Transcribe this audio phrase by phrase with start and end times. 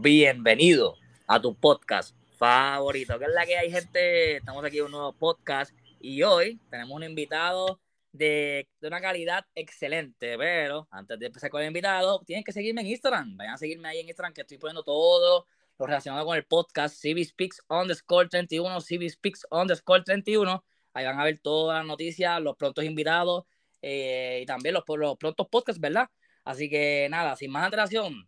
[0.00, 0.96] bienvenido
[1.26, 3.18] a tu podcast favorito.
[3.18, 4.36] Que es la que hay, gente.
[4.36, 7.78] Estamos aquí en un nuevo podcast y hoy tenemos un invitado
[8.10, 10.38] de, una calidad excelente.
[10.38, 13.36] Pero antes de empezar con el invitado, tienen que seguirme en Instagram.
[13.36, 15.44] Vayan a seguirme ahí en Instagram que estoy poniendo todo
[15.78, 20.64] lo relacionado con el podcast CB Speaks underscore 31, CB Speaks underscore 31.
[20.94, 23.44] Ahí van a ver todas las noticias, los prontos invitados
[23.82, 26.08] eh, y también los, los prontos podcasts, ¿verdad?
[26.42, 28.26] Así que nada, sin más antelación,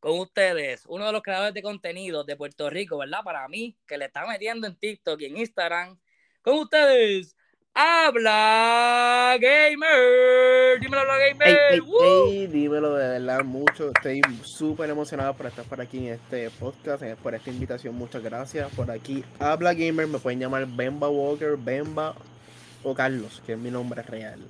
[0.00, 3.20] con ustedes, uno de los creadores de contenido de Puerto Rico, ¿verdad?
[3.22, 5.98] Para mí, que le está metiendo en TikTok y en Instagram.
[6.42, 7.36] Con ustedes,
[7.74, 10.80] Habla Gamer.
[10.80, 12.50] Dímelo, Habla Gamer.
[12.50, 13.92] dímelo de verdad mucho.
[13.94, 17.94] Estoy súper emocionado por estar por aquí en este podcast, eh, por esta invitación.
[17.94, 18.70] Muchas gracias.
[18.74, 20.06] Por aquí, Habla Gamer.
[20.06, 22.14] Me pueden llamar Bemba Walker, Bemba
[22.82, 24.40] o Carlos, que es mi nombre real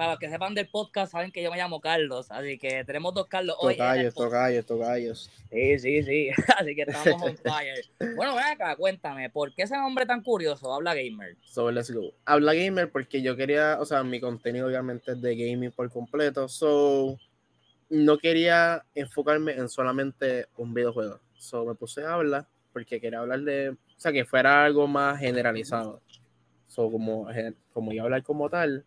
[0.00, 3.12] para los que sepan del podcast, saben que yo me llamo Carlos, así que tenemos
[3.12, 3.74] dos Carlos hoy.
[3.74, 5.30] Tocayos, tocayos, tocayos.
[5.50, 7.84] Sí, sí, sí, así que estamos on fire.
[8.16, 11.36] bueno, ven acá, cuéntame, ¿por qué ese nombre tan curioso, Habla Gamer?
[11.44, 12.14] So, let's go.
[12.24, 16.48] Habla Gamer porque yo quería, o sea, mi contenido obviamente es de gaming por completo,
[16.48, 17.18] so
[17.90, 21.20] no quería enfocarme en solamente un videojuego.
[21.36, 25.20] So me puse a hablar porque quería hablar de, o sea, que fuera algo más
[25.20, 26.00] generalizado.
[26.68, 27.28] So, como,
[27.74, 28.86] como iba a hablar como tal,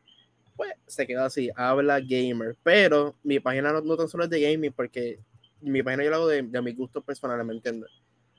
[0.56, 2.56] pues se quedó así, habla gamer.
[2.64, 5.20] Pero mi página no, tan solo es de gaming, porque
[5.62, 7.90] mi página yo la hago de, de mis gustos personales, ¿me entiendes?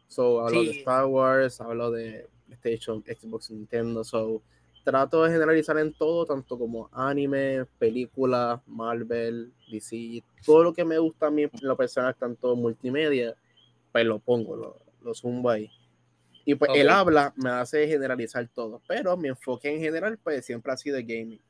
[0.08, 4.04] So, hablo de Star Wars, hablo de PlayStation, Xbox, Nintendo.
[4.04, 4.42] So,
[4.84, 10.98] trato de generalizar en todo, tanto como anime, películas, Marvel, DC, todo lo que me
[10.98, 13.34] gusta a mí en lo personal, tanto multimedia,
[13.90, 15.70] pues lo pongo, lo, lo zumbo ahí.
[16.44, 20.72] Y pues el habla me hace generalizar todo, pero mi enfoque en general, pues siempre
[20.72, 21.40] ha sido gaming.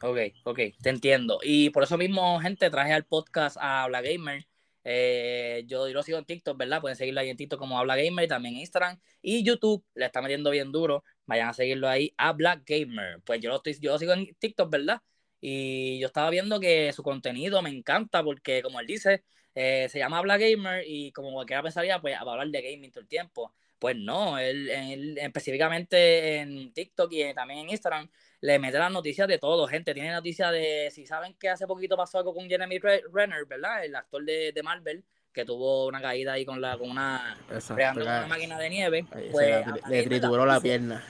[0.00, 1.40] Ok, ok, te entiendo.
[1.42, 4.46] Y por eso mismo, gente, traje al podcast a Habla Gamer.
[4.84, 6.80] Eh, yo, lo sigo en TikTok, ¿verdad?
[6.80, 9.00] Pueden seguirlo ahí en TikTok como Habla Gamer y también en Instagram.
[9.20, 11.02] Y YouTube le está metiendo bien duro.
[11.26, 13.20] Vayan a seguirlo ahí, Habla Gamer.
[13.24, 15.02] Pues yo lo, estoy, yo lo sigo en TikTok, ¿verdad?
[15.40, 19.24] Y yo estaba viendo que su contenido me encanta porque, como él dice,
[19.54, 22.92] eh, se llama Habla Gamer y como cualquiera pensaría, pues va a hablar de gaming
[22.92, 23.52] todo el tiempo.
[23.80, 28.08] Pues no, él, él específicamente en TikTok y también en Instagram
[28.40, 29.94] le mete las noticias de todo, gente.
[29.94, 33.84] Tiene noticias de, si saben que hace poquito pasó algo con Jeremy Renner, ¿verdad?
[33.84, 38.00] El actor de, de Marvel, que tuvo una caída ahí con, la, con, una, Exacto,
[38.00, 39.06] una máquina de nieve.
[39.32, 41.04] pues, le, trituró la pierna.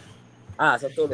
[0.56, 1.08] Ah, eso es tú,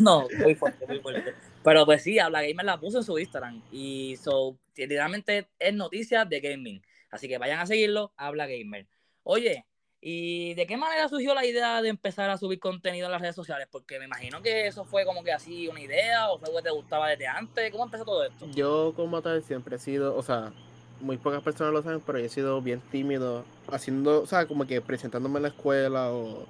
[0.00, 1.32] No, muy fuerte, muy fuerte.
[1.62, 3.62] Pero pues sí, Habla Gamer la puso en su Instagram.
[3.70, 6.82] Y so, literalmente es noticias de gaming.
[7.10, 8.88] Así que vayan a seguirlo, Habla Gamer.
[9.22, 9.64] Oye,
[10.04, 13.36] ¿Y de qué manera surgió la idea de empezar a subir contenido en las redes
[13.36, 13.68] sociales?
[13.70, 16.64] Porque me imagino que eso fue como que así una idea o fue algo que
[16.64, 17.70] te gustaba desde antes.
[17.70, 18.48] ¿Cómo empezó todo esto?
[18.52, 20.52] Yo como tal siempre he sido, o sea,
[21.00, 24.66] muy pocas personas lo saben, pero yo he sido bien tímido, haciendo, o sea, como
[24.66, 26.48] que presentándome en la escuela o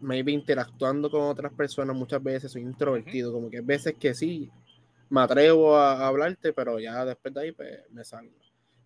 [0.00, 4.50] maybe, interactuando con otras personas muchas veces, soy introvertido, como que veces que sí,
[5.10, 8.34] me atrevo a, hablarte, pero ya después de ahí pues, me salgo.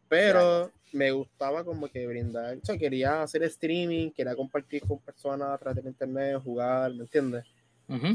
[0.08, 5.48] Pero me gustaba como que brindar, o sea, quería hacer streaming, quería compartir con personas
[5.50, 7.44] a través de internet, jugar, ¿me entiendes?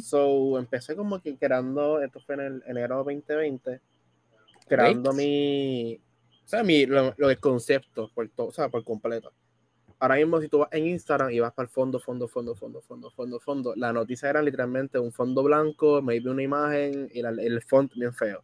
[0.01, 3.79] So, empecé como que creando, esto fue en el enero 2020,
[4.67, 6.01] creando mi,
[6.44, 9.31] o sea, mi, lo, lo concepto por todo, o sea, por completo.
[10.00, 12.81] Ahora mismo, si tú vas en Instagram y vas para el fondo, fondo, fondo, fondo,
[12.81, 17.61] fondo, fondo, fondo, la noticia era literalmente un fondo blanco, maybe una imagen y el
[17.61, 18.41] font bien feo.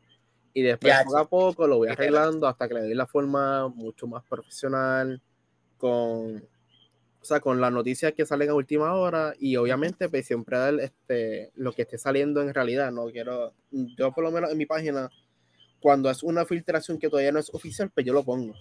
[0.58, 4.08] Y después, poco a poco, lo voy arreglando hasta que le dé la forma mucho
[4.08, 5.22] más profesional,
[5.78, 10.58] con, o sea, con las noticias que salen a última hora y obviamente pues, siempre
[10.58, 12.90] dar este, lo que esté saliendo en realidad.
[12.94, 15.10] No quiero, yo por lo menos en mi página,
[15.82, 18.54] cuando es una filtración que todavía no es oficial, pues yo lo pongo.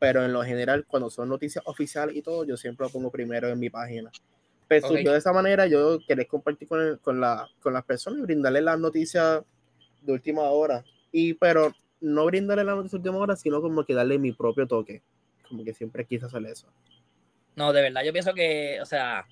[0.00, 3.48] Pero en lo general, cuando son noticias oficiales y todo, yo siempre lo pongo primero
[3.48, 4.10] en mi página.
[4.66, 8.22] Pero pues, de esa manera, yo quería compartir con, con, la, con las personas y
[8.22, 9.44] brindarles las noticias
[10.02, 14.18] de última hora y pero no brindarle la noticia última hora, sino como que darle
[14.18, 15.00] mi propio toque.
[15.48, 16.66] Como que siempre quise hacer eso.
[17.54, 19.24] No, de verdad, yo pienso que, o sea,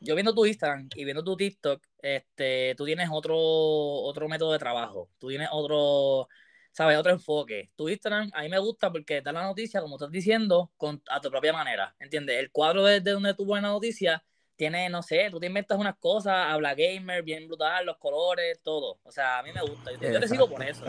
[0.00, 4.60] yo viendo tu Instagram y viendo tu TikTok, este, tú tienes otro, otro método de
[4.60, 5.10] trabajo.
[5.18, 6.28] Tú tienes otro,
[6.70, 6.96] ¿sabes?
[6.96, 7.72] Otro enfoque.
[7.74, 11.20] Tu Instagram a mí me gusta porque da la noticia, como estás diciendo, con, a
[11.20, 11.96] tu propia manera.
[11.98, 12.38] ¿Entiendes?
[12.38, 14.22] El cuadro desde donde tú pones la noticia
[14.58, 18.98] tiene, no sé, tú te inventas unas cosas, habla gamer, bien brutal, los colores, todo.
[19.04, 19.92] O sea, a mí me gusta.
[19.92, 20.84] Yo, te sigo por eso.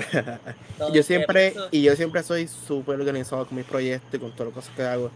[0.94, 4.56] yo siempre, y yo siempre soy súper organizado con mis proyectos y con todas las
[4.56, 5.12] cosas que hago.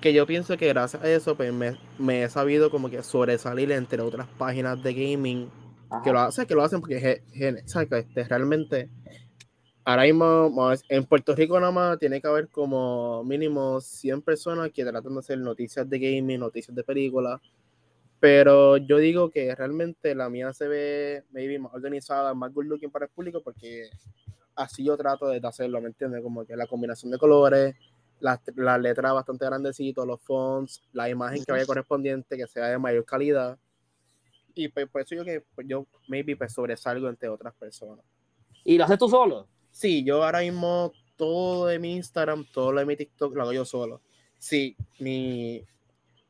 [0.00, 4.00] Que yo pienso que gracias a eso, pues me, he sabido como que sobresalir entre
[4.00, 5.50] otras páginas de gaming
[6.04, 8.88] que lo, hacen, que lo hacen porque, este, realmente
[9.84, 14.84] ahora mismo, en Puerto Rico nada más tiene que haber como mínimo 100 personas que
[14.84, 17.40] tratan de hacer noticias de gaming, noticias de películas.
[18.18, 22.90] Pero yo digo que realmente la mía se ve maybe más organizada, más good looking
[22.90, 23.90] para el público, porque
[24.54, 26.22] así yo trato de hacerlo, ¿me entiendes?
[26.22, 27.74] Como que la combinación de colores,
[28.20, 32.78] las la letras bastante grandecitos, los fonts, la imagen que vaya correspondiente, que sea de
[32.78, 33.58] mayor calidad.
[34.54, 38.04] Y pues, por eso yo que pues, yo maybe pues sobresalgo entre otras personas.
[38.64, 39.46] ¿Y lo haces tú solo?
[39.70, 43.52] Sí, yo ahora mismo todo de mi Instagram, todo lo de mi TikTok lo hago
[43.52, 44.00] yo solo.
[44.38, 45.62] Sí, mi,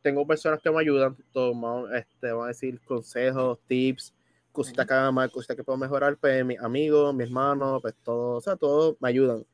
[0.06, 4.14] tengo personas que me ayudan, todo, este, vamos a decir consejos, tips,
[4.53, 8.37] cositas que hagan mal, cositas que puedo mejorar, pues mis amigos, mis hermanos, pues todo,
[8.37, 9.44] o sea, todos me ayudan.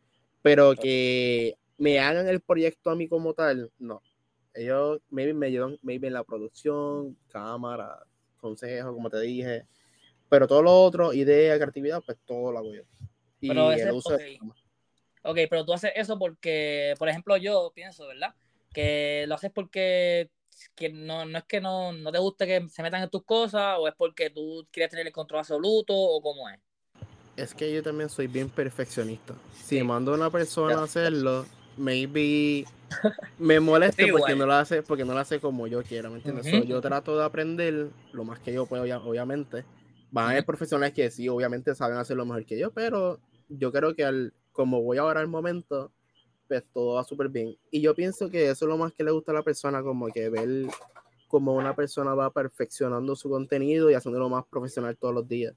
[0.43, 4.03] Pero que me hagan el proyecto a mí como tal, no.
[4.53, 8.05] Ellos maybe me ayudan, maybe en la producción, cámara,
[8.37, 9.67] consejos, como te dije.
[10.29, 12.83] Pero todo lo otro, idea, creatividad, pues todo lo hago yo.
[13.41, 14.19] Y pero el uso
[15.23, 18.35] ok, pero tú haces eso porque, por ejemplo, yo pienso, ¿verdad?
[18.75, 20.29] Que lo haces porque
[20.75, 23.77] que no, no es que no, no te guste que se metan en tus cosas
[23.79, 26.59] o es porque tú quieres tener el control absoluto o cómo es.
[27.37, 29.35] Es que yo también soy bien perfeccionista.
[29.55, 31.47] Si mando a una persona a hacerlo,
[31.77, 32.67] maybe
[33.39, 36.69] me moleste porque no lo hace porque no lo hace como yo quiero, ¿me entiendes?
[36.69, 39.65] yo trato de aprender lo más que yo puedo, obviamente.
[40.11, 43.19] Van a haber profesionales que sí, obviamente saben hacer lo mejor que yo, pero
[43.49, 45.91] yo creo que al, como voy ahora al momento,
[46.53, 47.57] pues todo va súper bien.
[47.71, 50.09] Y yo pienso que eso es lo más que le gusta a la persona, como
[50.09, 50.67] que ver
[51.27, 55.55] cómo una persona va perfeccionando su contenido y haciéndolo más profesional todos los días.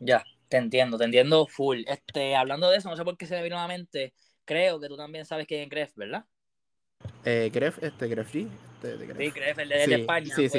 [0.00, 1.82] Ya, te entiendo, te entiendo full.
[1.86, 4.12] Este, hablando de eso, no sé por qué se me vino a la mente,
[4.44, 6.24] creo que tú también sabes quién es Gref, ¿verdad?
[7.24, 8.48] Eh, Gref, este, Gref G.
[8.74, 10.34] Este, de Sí, Gref, el de, España.
[10.34, 10.58] Sí, sí.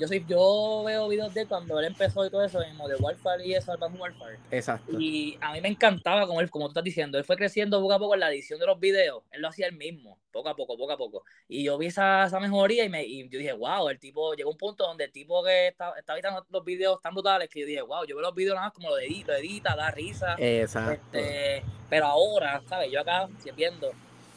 [0.00, 3.04] Yo soy, yo veo videos de él cuando él empezó y todo eso en Modern
[3.04, 4.38] Warfare y eso, Advanced Warfare.
[4.50, 4.98] Exacto.
[4.98, 7.92] Y a mí me encantaba como él, como tú estás diciendo, él fue creciendo poco
[7.92, 10.56] a poco en la edición de los videos, él lo hacía él mismo, poco a
[10.56, 11.24] poco, poco a poco.
[11.48, 14.48] Y yo vi esa, esa mejoría y, me, y yo dije, wow, el tipo, llegó
[14.48, 17.60] a un punto donde el tipo que está, está editando los videos tan brutales que
[17.60, 19.90] yo dije, wow, yo veo los videos nada más como lo edita, lo edita, da
[19.90, 20.34] risa.
[20.38, 21.18] Exacto.
[21.18, 22.90] Este, pero ahora, ¿sabes?
[22.90, 23.92] Yo acá, viendo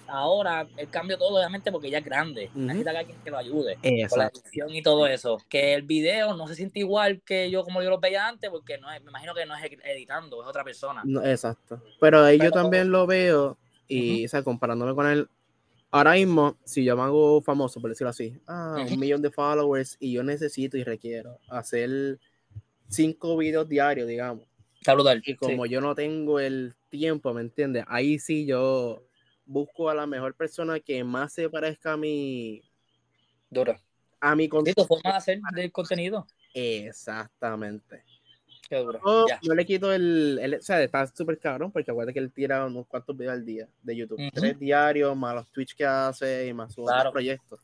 [0.08, 2.50] ahora él cambió todo, obviamente, porque ya es grande.
[2.54, 3.78] Necesita que alguien que lo ayude
[4.10, 5.38] con la edición y todo eso.
[5.50, 8.78] Que el video no se siente igual que yo como yo lo veía antes, porque
[8.78, 11.04] no es, me imagino que no es editando, es otra persona.
[11.26, 11.82] exacto.
[12.00, 13.58] Pero ahí yo también lo veo
[13.88, 15.28] y, o sea, comparándolo con él,
[15.92, 19.98] ahora mismo, si yo me hago famoso, por decirlo así, ah, un millón de followers
[20.00, 22.20] y yo necesito y requiero hacer
[22.88, 24.46] cinco videos diarios, digamos.
[24.80, 25.22] Está brutal.
[25.26, 27.86] Y como yo no tengo el tiempo, ¿me entiendes?
[27.88, 29.04] Ahí sí yo
[29.46, 32.62] busco a la mejor persona que más se parezca a mi.
[33.50, 33.80] Dura.
[34.20, 34.86] A mi contenido.
[34.86, 36.26] forma de hacer del contenido.
[36.54, 38.04] Exactamente.
[38.70, 39.02] Qué duro.
[39.04, 42.88] No, le quito el, O sea, está súper cabrón porque acuérdate que él tira unos
[42.88, 44.20] cuantos videos al día de YouTube.
[44.34, 47.60] Tres diarios, más los Twitch que hace y más sus otros proyectos.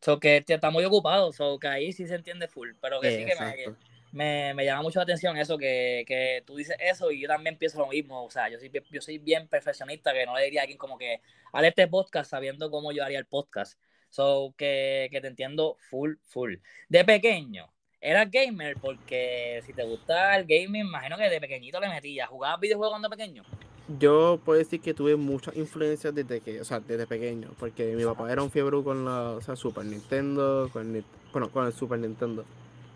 [0.00, 3.24] So que está muy ocupado, so que ahí sí se entiende full, pero que sí
[3.24, 3.76] que me,
[4.12, 7.56] me, me, llama mucho la atención eso, que, que, tú dices eso y yo también
[7.56, 8.24] pienso lo mismo.
[8.24, 10.98] O sea, yo soy, yo soy bien perfeccionista, que no le diría a alguien como
[10.98, 11.20] que,
[11.52, 13.78] haré este podcast sabiendo cómo yo haría el podcast.
[14.10, 16.56] So, que, que te entiendo full, full.
[16.90, 21.88] De pequeño, eras gamer porque si te gusta el gaming, imagino que de pequeñito le
[21.88, 22.28] metías.
[22.28, 23.42] ¿Jugabas videojuegos cuando pequeño?
[23.98, 28.04] Yo puedo decir que tuve muchas influencias desde que, o sea, desde pequeño, porque mi
[28.04, 31.98] papá era un fiebre con la o sea, Super Nintendo, con, bueno, con el Super
[31.98, 32.44] Nintendo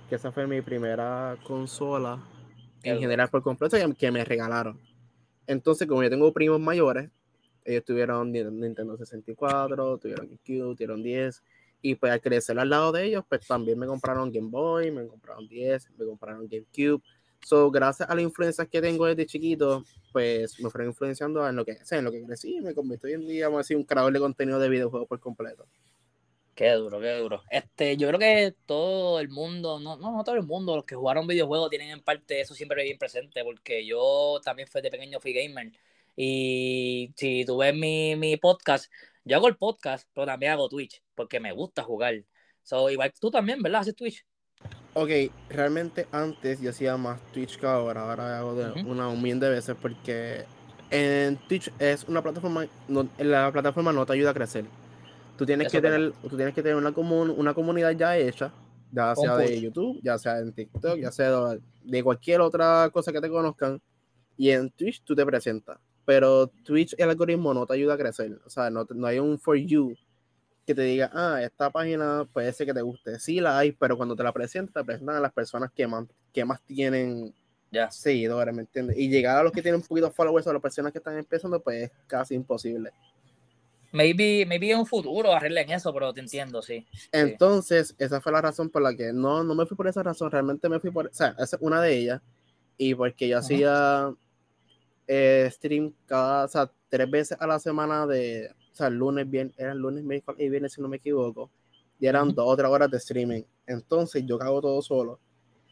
[0.09, 2.23] que esa fue mi primera consola
[2.83, 4.81] en general por completo que me regalaron.
[5.47, 7.11] Entonces, como yo tengo primos mayores,
[7.65, 11.43] ellos tuvieron Nintendo 64, tuvieron GameCube, tuvieron 10,
[11.83, 15.07] y pues al crecer al lado de ellos, pues también me compraron Game Boy, me
[15.07, 17.03] compraron 10, me compraron GameCube.
[17.45, 21.65] So, gracias a las influencias que tengo desde chiquito, pues me fueron influenciando en lo
[21.65, 24.19] que, en lo que crecí, me convertí en día, vamos a decir, un creador de
[24.21, 25.67] contenido de videojuegos por completo.
[26.57, 27.43] Qué duro, qué duro.
[27.51, 30.95] Este, yo creo que todo el mundo, no, no, no todo el mundo, los que
[30.95, 35.21] jugaron videojuegos tienen en parte eso siempre bien presente, porque yo también fui de pequeño
[35.21, 35.71] free gamer.
[36.17, 38.91] Y si tú ves mi, mi podcast,
[39.23, 42.25] yo hago el podcast, pero también hago Twitch, porque me gusta jugar.
[42.63, 43.83] So, igual tú también, ¿verdad?
[43.83, 44.25] ¿Haces Twitch?
[44.95, 45.11] Ok,
[45.51, 49.51] realmente antes yo hacía más Twitch que ahora, ahora hago de una un millón de
[49.51, 50.47] veces porque
[50.91, 54.65] en Twitch es una plataforma, no, la plataforma no te ayuda a crecer.
[55.37, 58.53] Tú tienes, que tener, tú tienes que tener una, una comunidad ya hecha,
[58.91, 63.21] ya sea de YouTube, ya sea en TikTok, ya sea de cualquier otra cosa que
[63.21, 63.81] te conozcan.
[64.39, 65.79] Y en Twitch tú te presentas.
[66.05, 68.39] Pero Twitch, el algoritmo no te ayuda a crecer.
[68.47, 69.95] O sea, no, no hay un for you
[70.67, 73.19] que te diga, ah, esta página puede ser que te guste.
[73.19, 76.07] Sí la hay, pero cuando te la presentas, te presentan a las personas que más,
[76.33, 77.33] que más tienen
[77.91, 78.97] seguidores, ¿me entiendes?
[78.97, 80.99] Y llegar a los que tienen un poquito de followers o a las personas que
[80.99, 82.91] están empezando, pues es casi imposible.
[83.93, 86.87] Maybe, maybe en un futuro arreglen eso, pero te entiendo, sí.
[87.13, 90.31] Entonces, esa fue la razón por la que no, no me fui por esa razón,
[90.31, 92.23] realmente me fui por, o sea, esa es una de ellas,
[92.77, 94.13] y porque yo hacía
[95.07, 99.53] eh, stream cada, o sea, tres veces a la semana de, o sea, lunes, bien,
[99.57, 101.51] eran lunes, miércoles y viernes, si no me equivoco,
[101.99, 103.43] y eran dos o tres horas de streaming.
[103.67, 105.19] Entonces, yo cago todo solo.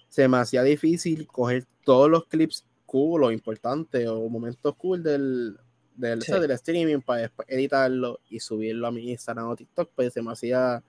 [0.08, 5.58] Se me hacía difícil coger todos los clips cool o importantes o momentos cool del,
[5.94, 10.22] del, del streaming para después editarlo y subirlo a mi Instagram o TikTok, pues se
[10.22, 10.82] me hacía.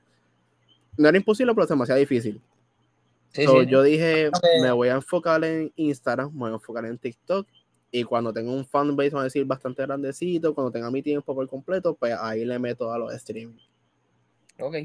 [0.98, 2.42] No era imposible, pero se me hacía difícil.
[3.68, 4.30] yo dije,
[4.62, 7.48] me voy a enfocar en Instagram, me voy a enfocar en TikTok.
[7.92, 11.48] Y cuando tengo un fanbase, vamos a decir, bastante grandecito, cuando tenga mi tiempo por
[11.48, 13.58] completo, pues ahí le meto a los streaming.
[14.60, 14.76] Ok.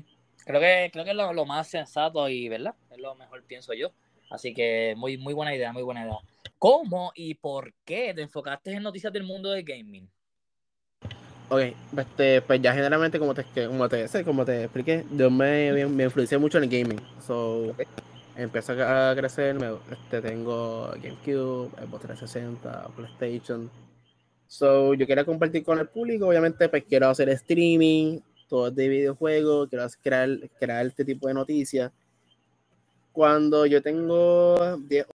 [0.45, 2.75] Creo que, creo que es lo, lo, más sensato y, ¿verdad?
[2.91, 3.93] Es lo mejor, pienso yo.
[4.31, 6.19] Así que muy, muy buena idea, muy buena idea.
[6.59, 10.09] ¿Cómo y por qué te enfocaste en noticias del mundo del gaming?
[11.49, 11.63] Ok,
[11.97, 16.39] este, pues ya generalmente como te, como te, como te expliqué, yo me, me influencié
[16.39, 17.01] mucho en el gaming.
[17.27, 17.75] So,
[18.37, 23.69] empecé a crecer, me, este, tengo GameCube, Xbox 360, PlayStation.
[24.47, 29.69] So, yo quería compartir con el público, obviamente pues quiero hacer streaming, todo de videojuegos,
[29.69, 31.91] quiero crear, crear este tipo de noticias.
[33.21, 35.07] Cuando yo tengo 10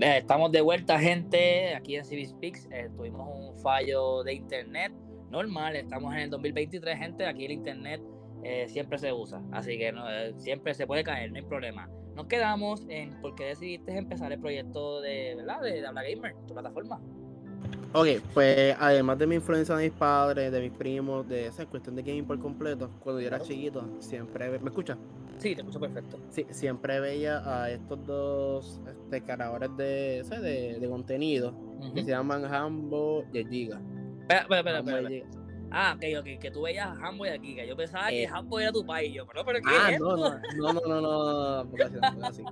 [0.00, 2.68] Estamos de vuelta, gente, aquí en Civic Speaks.
[2.70, 4.90] Eh, tuvimos un fallo de internet
[5.30, 5.76] normal.
[5.76, 7.26] Estamos en el 2023, gente.
[7.26, 8.00] Aquí el internet
[8.44, 11.86] eh, siempre se usa, así que eh, siempre se puede caer, no hay problema.
[12.14, 15.60] Nos quedamos en por qué decidiste empezar el proyecto de, ¿verdad?
[15.60, 16.98] de, Habla Gamer, tu plataforma.
[17.92, 21.94] Ok, pues además de mi influencia de mis padres, de mis primos, de esa cuestión
[21.94, 24.48] de gaming por completo, cuando yo era chiquito, siempre.
[24.58, 24.96] ¿Me escuchas?
[25.44, 26.18] Sí, te escucho perfecto.
[26.30, 31.54] Sí, siempre veía a estos dos este, creadores de, de, de contenido
[31.94, 33.78] que se llaman Hambo y Giga.
[34.22, 35.26] Espera, espera, espera.
[35.70, 37.62] Ah, ok, ok, que tú veías a Hambo y a Giga.
[37.66, 39.12] Yo pensaba que Hambo era tu país.
[39.12, 42.42] Yo, pero, pero ¿qué ah, es no, no, no, no, no, no, no, así.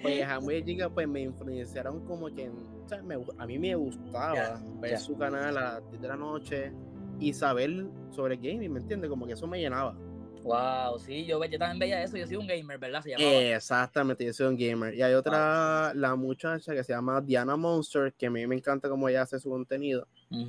[0.00, 3.74] Pues Hambo y Giga pues me influenciaron como que, o sea, me, a mí me
[3.74, 6.72] gustaba ver su canal a las 10 de la noche
[7.18, 9.10] y saber sobre gaming, ¿me entiendes?
[9.10, 9.94] Como que eso me llenaba.
[10.42, 13.04] Wow, sí, yo, yo también veía eso, yo soy un gamer, ¿verdad?
[13.06, 14.94] Exactamente, yo soy un gamer.
[14.94, 18.88] Y hay otra, la muchacha que se llama Diana Monster, que a mí me encanta
[18.88, 20.06] cómo ella hace su contenido.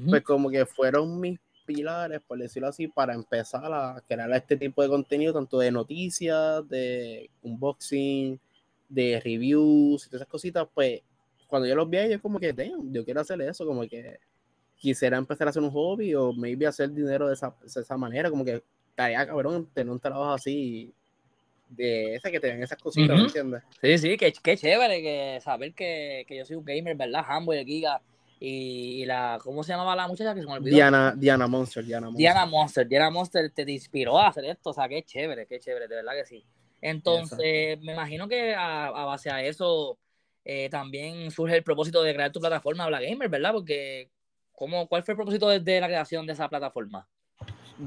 [0.10, 4.82] Pues como que fueron mis pilares, por decirlo así, para empezar a crear este tipo
[4.82, 8.40] de contenido, tanto de noticias, de unboxing,
[8.88, 11.02] de reviews y todas esas cositas, pues
[11.48, 14.20] cuando yo los vi, yo como que, damn, yo quiero hacer eso, como que
[14.76, 18.30] quisiera empezar a hacer un hobby o maybe hacer dinero de esa, de esa manera,
[18.30, 20.94] como que estaría cabrón tener un trabajo así
[21.70, 23.64] de esa que te ven esas cositas, ¿me entiendes?
[23.82, 27.26] Sí, sí, qué, qué chévere que saber que, que, yo soy un gamer, ¿verdad?
[27.28, 28.02] Hambo y Giga.
[28.44, 30.76] Y, la, ¿cómo se llamaba la muchacha que se me olvidó?
[30.76, 32.20] Diana, Diana Monster, Diana Monster.
[32.20, 35.88] Diana Monster, Diana Monster te, inspiró a hacer esto, o sea, qué chévere, qué chévere,
[35.88, 36.44] de verdad que sí.
[36.82, 40.00] Entonces, me imagino que a, a base a eso
[40.44, 43.54] eh, también surge el propósito de crear tu plataforma Habla Gamer, ¿verdad?
[43.54, 44.10] Porque,
[44.54, 47.08] ¿cómo, ¿cuál fue el propósito de, de la creación de esa plataforma?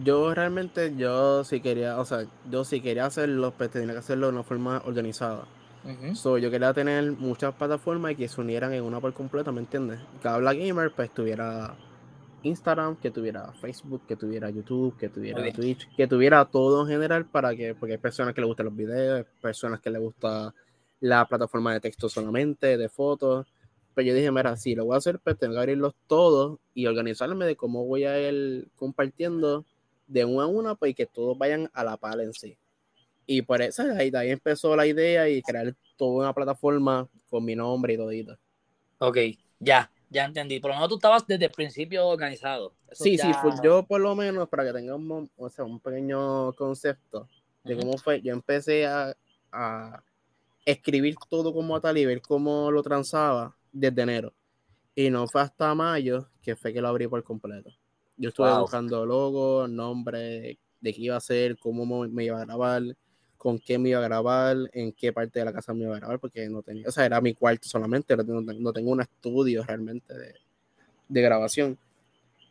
[0.03, 4.27] Yo realmente, yo sí quería, o sea, yo sí quería hacerlo, pues tenía que hacerlo
[4.27, 5.47] de una forma organizada.
[6.15, 9.61] so, yo quería tener muchas plataformas y que se unieran en una por completo, ¿me
[9.61, 10.01] entiendes?
[10.23, 11.77] Cada Black Gamer pues tuviera
[12.43, 17.27] Instagram, que tuviera Facebook, que tuviera YouTube, que tuviera Twitch, que tuviera todo en general
[17.27, 20.55] para que, porque hay personas que les gustan los videos, hay personas que les gusta
[21.01, 23.47] la plataforma de texto solamente, de fotos.
[23.95, 26.87] Pues yo dije, mira, si lo voy a hacer, pues tengo que abrirlos todos y
[26.87, 29.65] organizarme de cómo voy a ir compartiendo
[30.15, 32.57] de una a una, pues que todos vayan a la par en sí.
[33.27, 37.57] Y por eso ahí, ahí empezó la idea y crear toda una plataforma con mi
[37.57, 38.39] nombre y todito.
[38.99, 39.19] Ok,
[39.59, 40.61] ya, ya entendí.
[40.61, 42.75] Por lo menos tú estabas desde el principio organizado.
[42.93, 47.29] sí, sí, fue yo por lo menos, para que tengamos o sea, un pequeño concepto
[47.65, 49.17] de cómo fue, yo empecé a,
[49.51, 50.01] a,
[50.65, 54.33] escribir todo como tal y ver cómo lo transaba desde enero.
[54.95, 57.73] Y no fue hasta mayo que fue que lo abrí por completo.
[58.17, 62.83] Yo estuve buscando logo, nombre, de qué iba a ser, cómo me iba a grabar,
[63.37, 65.99] con qué me iba a grabar, en qué parte de la casa me iba a
[65.99, 70.15] grabar, porque no tenía, o sea, era mi cuarto solamente, no, tengo un estudio realmente
[70.15, 70.35] de,
[71.09, 71.79] de grabación.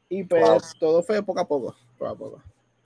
[0.09, 2.43] Y pues todo fue poco a poco, poco a poco.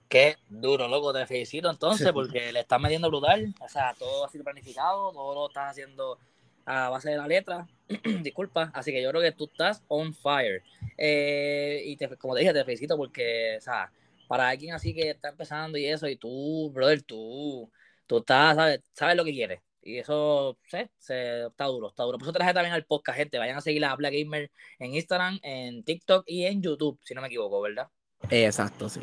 [0.07, 4.29] Qué duro, loco, te felicito entonces, porque le estás metiendo brutal, o sea, todo ha
[4.29, 6.17] sido planificado, todo lo estás haciendo
[6.65, 7.67] a base de la letra,
[8.22, 10.63] disculpa, así que yo creo que tú estás on fire.
[10.98, 13.92] Eh, y te, como te dije, te felicito porque, o sea,
[14.27, 17.72] para alguien así que está empezando y eso, y tú, brother, tú,
[18.08, 19.62] tú estás, sabes, sabes lo que quieres.
[19.82, 22.18] Y eso, sé, se, está duro, está duro.
[22.18, 23.38] Por eso traje también al podcast, gente.
[23.38, 27.22] Vayan a seguir a Habla Gamer en Instagram, en TikTok y en YouTube, si no
[27.22, 27.88] me equivoco, ¿verdad?
[28.30, 29.01] Exacto, sí.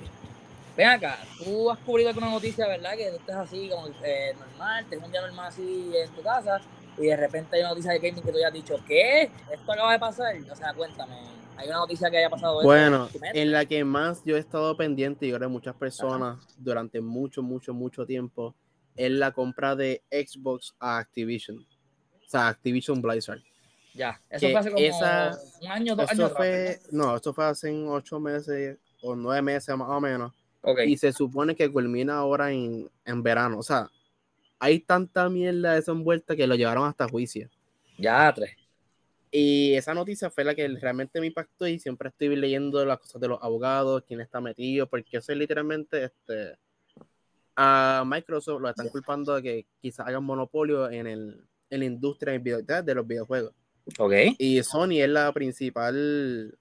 [0.77, 2.97] Ven acá, tú has cubrido alguna noticia, ¿verdad?
[2.97, 6.61] Que tú estés así como eh, normal, tenés un día normal así en tu casa
[6.99, 9.31] y de repente hay una noticia de gaming que tú hayas dicho, ¿qué?
[9.53, 10.35] ¿Esto acaba de pasar?
[10.51, 11.17] O sea, cuéntame,
[11.57, 12.63] ¿hay una noticia que haya pasado?
[12.63, 17.43] Bueno, en, la que más yo he estado pendiente y ahora muchas personas durante mucho,
[17.43, 18.55] mucho, mucho tiempo
[18.97, 21.59] es la compra de Xbox a Activision.
[21.59, 23.41] O sea, Activision Blizzard.
[23.95, 24.85] Ya, eso fue hace como
[25.61, 26.33] un año, dos años.
[26.37, 30.33] Fue, no, esto fue hace ocho meses o nueve meses más o menos
[30.87, 33.59] y se supone que culmina ahora en, en, verano.
[33.59, 33.91] O sea,
[34.59, 37.49] hay tanta mierda de esa envuelta que lo llevaron hasta juicio.
[37.99, 38.57] Ya, tres.
[39.37, 43.21] Y esa noticia fue la que realmente me impactó y siempre estoy leyendo las cosas
[43.21, 46.57] de los abogados, quién está metido, porque eso es literalmente este,
[47.57, 52.39] a Microsoft lo están culpando de que quizás hagan monopolio en, el, en la industria
[52.39, 53.53] de los videojuegos.
[53.99, 54.37] Okay.
[54.39, 56.57] Y Sony es la principal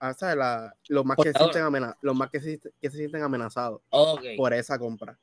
[0.00, 3.82] o la, los más, que se, sienten los más que, se, que se sienten amenazados
[4.38, 5.18] por esa compra.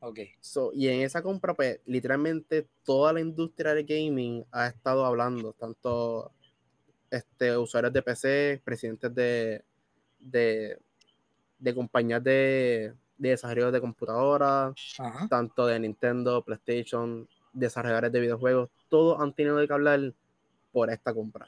[0.00, 0.30] Okay.
[0.40, 5.52] So, y en esa compra, pues, literalmente toda la industria de gaming ha estado hablando,
[5.52, 6.32] tanto
[7.10, 9.64] este, usuarios de PC, presidentes de,
[10.18, 10.78] de,
[11.58, 14.74] de compañías de, de desarrollo de computadoras,
[15.28, 20.14] tanto de Nintendo, PlayStation, desarrolladores de videojuegos, todos han tenido que hablar
[20.72, 21.46] por esta compra.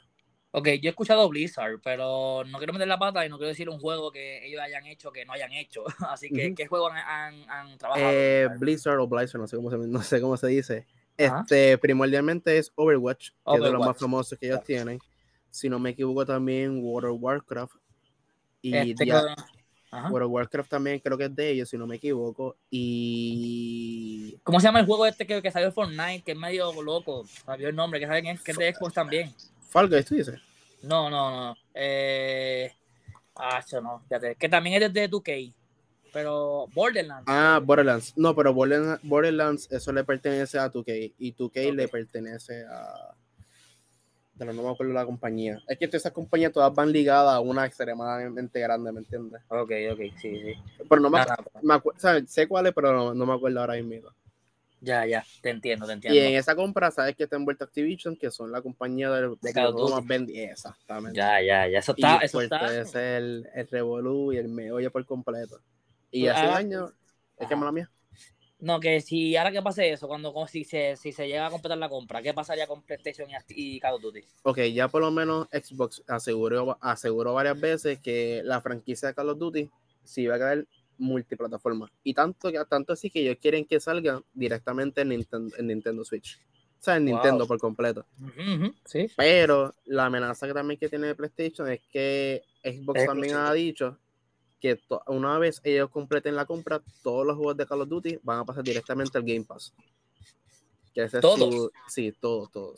[0.55, 3.69] Ok, yo he escuchado Blizzard, pero no quiero meter la pata y no quiero decir
[3.69, 5.83] un juego que ellos hayan hecho que no hayan hecho.
[6.07, 8.11] Así que, ¿qué juego han, han, trabajado?
[8.11, 10.85] Eh, Blizzard o Blizzard, no sé cómo se, no sé cómo se dice.
[11.17, 14.99] Este, primordialmente es Overwatch, que es de los más famosos que ellos tienen.
[15.49, 17.75] Si no me equivoco, también World of Warcraft.
[18.61, 22.57] Y este World of Warcraft también creo que es de ellos, si no me equivoco.
[22.69, 24.37] Y.
[24.43, 26.21] ¿Cómo se llama el juego este que, que salió Fortnite?
[26.23, 27.25] Que es medio loco.
[27.43, 29.33] Sabía el nombre, que saben que es de Xbox también.
[29.73, 30.39] Fall Guys, tú dices.
[30.83, 31.55] No, no, no.
[31.73, 32.71] Eh...
[33.35, 34.03] Ah, eso no.
[34.07, 34.35] Fíjate.
[34.35, 35.51] Que también es de 2K.
[36.13, 37.23] Pero Borderlands.
[37.25, 38.13] Ah, Borderlands.
[38.15, 41.15] No, pero Borderlands, eso le pertenece a 2K.
[41.17, 43.15] Y 2K le pertenece a.
[44.35, 45.59] De no me acuerdo la compañía.
[45.67, 49.41] Es que esas compañías todas van ligadas a una extremadamente grande, ¿me entiendes?
[49.47, 50.53] Ok, ok, sí, sí.
[50.87, 52.27] Pero no me, acuerdo.
[52.27, 54.09] sé cuál es, pero no, no me acuerdo ahora mismo.
[54.83, 56.19] Ya, ya, te entiendo, te entiendo.
[56.19, 59.53] Y en esa compra, sabes que está envuelta Activision, que son la compañía de, de
[59.89, 60.51] más vendida.
[60.51, 61.17] Exactamente.
[61.17, 62.19] Ya, ya, ya, eso está.
[62.21, 62.81] Y eso está.
[62.81, 65.61] es el, el Revolu y el meollo por completo.
[66.11, 66.91] Y pues, hace ah, años,
[67.37, 67.89] es que mala mía.
[68.59, 71.77] No, que si ahora que pase eso, cuando si se, si se llega a completar
[71.77, 74.21] la compra, ¿qué pasaría con PlayStation y, Call of Duty?
[74.43, 79.29] Ok, ya por lo menos Xbox aseguró, aseguró varias veces que la franquicia de Call
[79.29, 79.69] of Duty
[80.03, 80.67] si va a caer
[81.03, 81.91] multiplataforma.
[82.03, 86.39] Y tanto, tanto así que ellos quieren que salga directamente en Nintendo, en Nintendo Switch.
[86.79, 88.05] O sea, en Nintendo por completo.
[88.85, 89.07] sí.
[89.15, 93.97] Pero la amenaza que también que tiene PlayStation es que Xbox también ha dicho
[94.59, 98.39] que una vez ellos completen la compra, todos los juegos de Call of Duty van
[98.39, 99.73] a pasar directamente al Game Pass.
[100.93, 101.71] Que ¿Todos?
[101.87, 102.75] sí, todo, todo.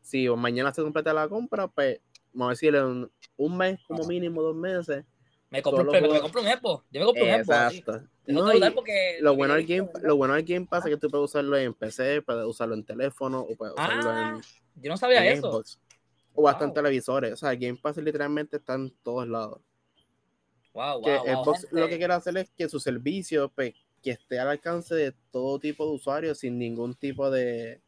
[0.00, 2.00] si mañana se completa la compra, pues
[2.32, 5.04] vamos a decirle un, un mes como mínimo, dos meses,
[5.50, 6.84] me compro, un, me compro un Epo.
[6.90, 7.40] Yo me compro un Epo.
[7.40, 8.02] Exacto.
[8.26, 11.72] lo, bueno del game, lo bueno del Game Pass es que tú puedes usarlo en
[11.72, 14.82] PC, puedes usarlo en teléfono o puedes usarlo ah, en.
[14.82, 15.62] Yo no sabía eso.
[16.34, 17.32] o hasta en televisores.
[17.32, 19.60] O sea, el Game Pass literalmente está en todos lados.
[20.74, 24.48] Wow, que Xbox lo que quiere hacer es que su servicio pues, que esté al
[24.48, 27.80] alcance de todo tipo de usuarios sin ningún tipo de,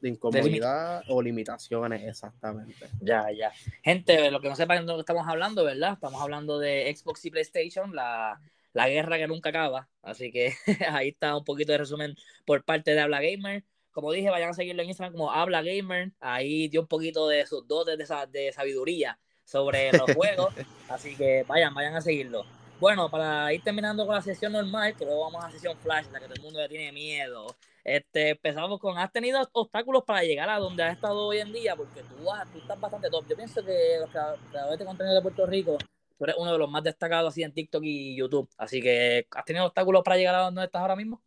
[0.00, 2.86] de incomodidad o limitaciones, exactamente.
[3.00, 3.52] Ya, ya.
[3.82, 5.94] Gente, lo que no sepan de lo que estamos hablando, ¿verdad?
[5.94, 8.40] Estamos hablando de Xbox y PlayStation, la,
[8.72, 9.88] la guerra que nunca acaba.
[10.02, 10.54] Así que
[10.90, 13.64] ahí está un poquito de resumen por parte de Habla Gamer.
[13.90, 16.12] Como dije, vayan a seguirlo en Instagram como Habla Gamer.
[16.20, 20.54] Ahí dio un poquito de sus dotes de, de sabiduría sobre los juegos.
[20.88, 22.44] Así que vayan, vayan a seguirlo.
[22.80, 26.06] Bueno, para ir terminando con la sesión normal, que luego vamos a la sesión flash,
[26.12, 27.56] la que todo el mundo ya tiene miedo.
[27.84, 31.74] Este, empezamos con, ¿has tenido obstáculos para llegar a donde has estado hoy en día?
[31.76, 32.16] Porque tú,
[32.52, 33.24] tú estás bastante top.
[33.28, 35.78] Yo pienso que los creadores de contenido de Puerto Rico,
[36.18, 38.48] tú eres uno de los más destacados así en TikTok y YouTube.
[38.58, 41.22] Así que, ¿has tenido obstáculos para llegar a donde estás ahora mismo?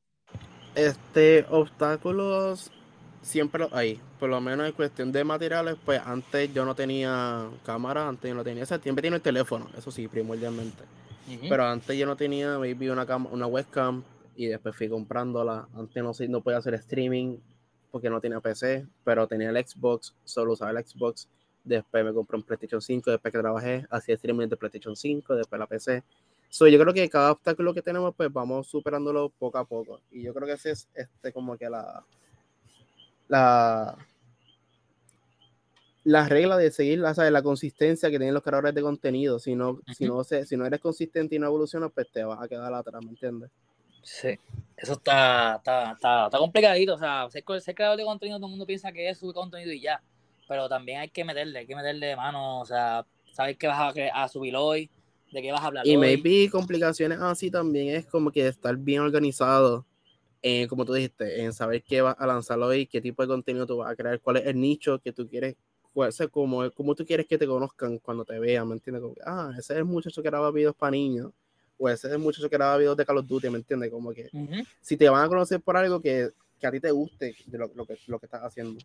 [0.76, 2.72] Este, obstáculos
[3.22, 4.00] siempre los hay.
[4.20, 8.36] Por lo menos en cuestión de materiales, pues antes yo no tenía cámara, antes yo
[8.36, 10.84] no tenía, o sea, siempre tiene el teléfono, eso sí, primordialmente.
[11.48, 14.04] Pero antes yo no tenía, maybe una, una webcam
[14.42, 15.68] y después fui comprándola.
[15.76, 17.38] Antes no, no podía hacer streaming
[17.92, 21.28] porque no tenía PC, pero tenía el Xbox, solo usaba el Xbox.
[21.64, 25.60] Después me compré un PlayStation 5, después que trabajé, hacía streaming de PlayStation 5, después
[25.60, 26.04] la PC.
[26.50, 30.02] So, yo creo que cada obstáculo que tenemos, pues vamos superándolo poco a poco.
[30.10, 32.04] Y yo creo que ese es este, como que la,
[33.28, 33.96] la,
[36.04, 39.38] la regla de seguir la, la consistencia que tienen los creadores de contenido.
[39.38, 42.48] Si no, si, no si no eres consistente y no evolucionas, pues te vas a
[42.48, 43.52] quedar atrás, ¿me entiendes?
[44.04, 44.30] Sí,
[44.78, 46.96] eso está, está, está, está complicadito.
[46.96, 49.72] O sea, ser, ser, creador de contenido, todo el mundo piensa que es su contenido
[49.72, 50.02] y ya.
[50.48, 52.60] Pero también hay que meterle, hay que meterle de mano.
[52.60, 54.90] O sea, saber qué vas a, a subir hoy,
[55.32, 55.98] de qué vas a hablar y hoy.
[55.98, 59.86] maybe complicaciones así también es como que estar bien organizado.
[60.68, 63.78] como tú dijiste, en saber qué vas a lanzar hoy, qué tipo de contenido tú
[63.78, 65.56] vas a crear, cuál es el nicho que tú quieres
[65.94, 69.02] pues, como, como tú quieres que te conozcan cuando te vean, ¿me entiendes?
[69.02, 71.32] Como ah, ese es el muchacho que graba videos para niños,
[71.82, 73.90] o ese muchacho que graba videos de Call of Duty, ¿me entiendes?
[73.90, 74.30] Como que
[74.80, 77.72] si te van a conocer por algo que, que a ti te guste de lo,
[77.74, 78.80] lo, que, lo que estás haciendo.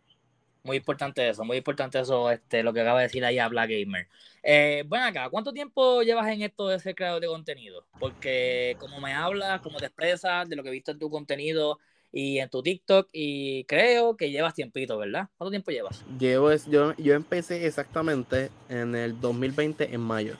[0.63, 3.71] Muy importante eso, muy importante eso, este, lo que acaba de decir ahí a Black
[3.71, 4.09] Gamer.
[4.43, 7.87] Eh, bueno, acá, ¿cuánto tiempo llevas en esto de ser creador de contenido?
[8.01, 11.79] Porque como me hablas, como te expresas, de lo que he visto en tu contenido,
[12.13, 15.29] y en tu TikTok y creo que llevas tiempito, ¿verdad?
[15.37, 16.03] ¿Cuánto tiempo llevas?
[16.19, 20.37] Llevo, yo, yo empecé exactamente en el 2020 en mayo.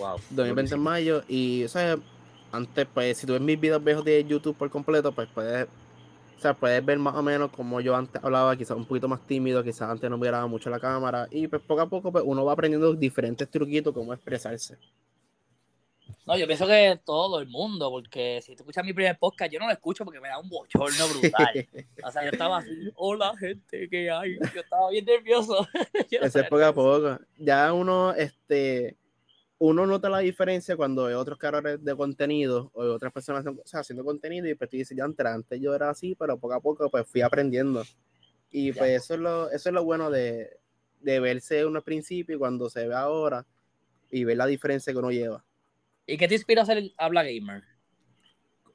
[0.00, 0.16] Wow.
[0.30, 1.98] 2020 en mayo y, o sea,
[2.52, 6.40] antes, pues, si tú ves mis videos viejos de YouTube por completo, pues puedes, o
[6.40, 9.62] sea, puedes ver más o menos como yo antes hablaba, quizás un poquito más tímido,
[9.62, 12.54] quizás antes no miraba mucho la cámara y pues poco a poco pues, uno va
[12.54, 14.78] aprendiendo diferentes truquitos cómo expresarse.
[16.26, 19.58] No, yo pienso que todo el mundo, porque si tú escuchas mi primer podcast, yo
[19.58, 21.68] no lo escucho porque me da un bochorno brutal.
[22.04, 24.38] o sea, yo estaba así, hola gente, ¿qué hay?
[24.54, 25.66] Yo estaba bien nervioso.
[26.10, 27.18] Ese es poco a poco.
[27.38, 28.96] Ya uno, este,
[29.62, 33.80] uno nota la diferencia cuando ve otros creadores de contenido o otras personas o sea,
[33.80, 36.90] haciendo contenido y pues tú dices, ya antes, yo era así, pero poco a poco
[36.90, 37.84] pues fui aprendiendo.
[38.50, 40.48] Y pues eso es lo, eso es lo bueno de,
[41.00, 43.46] de verse uno al principio y cuando se ve ahora
[44.10, 45.44] y ver la diferencia que uno lleva.
[46.06, 47.62] ¿Y qué te inspira a ser Habla Gamer?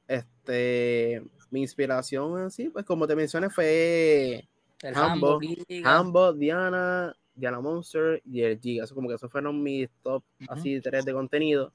[0.06, 1.20] Este,
[1.50, 4.48] mi inspiración así, pues como te mencioné, fue
[4.82, 5.40] el Hambo,
[5.84, 8.84] Hambo, Diana, Diana Monster y el Giga.
[8.84, 11.72] Eso como que esos fueron mis top así tres de contenido.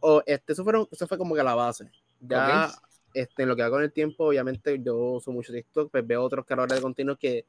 [0.00, 1.88] O este, eso fueron, eso fue como que la base.
[2.20, 2.72] Ya
[3.14, 6.22] este, en lo que hago con el tiempo, obviamente yo uso mucho TikTok, pues veo
[6.22, 7.46] otros creadores de contenido que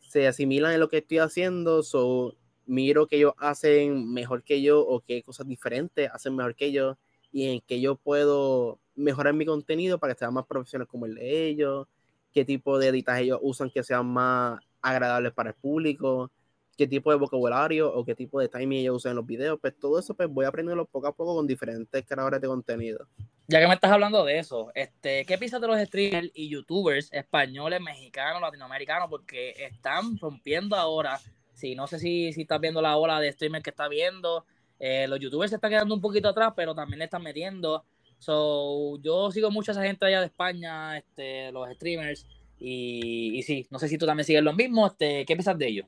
[0.00, 2.34] se asimilan en lo que estoy haciendo, so
[2.66, 6.98] miro que ellos hacen mejor que yo o qué cosas diferentes hacen mejor que yo
[7.30, 11.14] y en que yo puedo mejorar mi contenido para que sea más profesional como el
[11.14, 11.86] de ellos,
[12.32, 16.30] qué tipo de editas ellos usan que sean más agradables para el público,
[16.76, 19.78] qué tipo de vocabulario o qué tipo de timing ellos usan en los videos, pues
[19.78, 23.06] todo eso pues voy aprendiendo poco a poco con diferentes creadores de contenido.
[23.48, 27.12] Ya que me estás hablando de eso, este, ¿qué piensas de los streamers y youtubers
[27.12, 29.08] españoles, mexicanos, latinoamericanos?
[29.08, 31.20] Porque están rompiendo ahora
[31.56, 34.44] Sí, no sé si, si estás viendo la ola de streamers que está viendo.
[34.78, 37.82] Eh, los youtubers se están quedando un poquito atrás, pero también le están metiendo.
[38.18, 42.26] So, yo sigo mucho a esa gente allá de España, este, los streamers.
[42.58, 44.86] Y, y sí, no sé si tú también sigues lo mismo.
[44.86, 45.86] Este, ¿Qué piensas de ellos?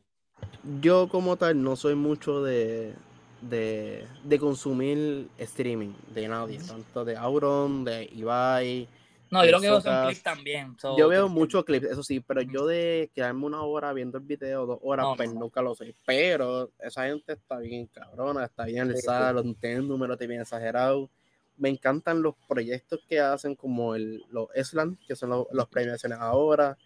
[0.81, 2.95] Yo como tal no soy mucho de,
[3.43, 8.89] de, de consumir streaming de nadie, tanto de Auron, de Ibai,
[9.31, 10.77] no, yo lo que veo son clips también.
[10.97, 14.67] yo veo muchos clips, eso sí, pero yo de quedarme una hora viendo el video,
[14.67, 15.95] dos horas, pues nunca lo sé.
[16.07, 21.11] Pero esa gente está bien cabrona, está bien alzada, sí, tienen números bien exagerados.
[21.57, 26.19] Me encantan los proyectos que hacen, como el, los Eslan, que son los, los premiaciones
[26.21, 26.79] ahora.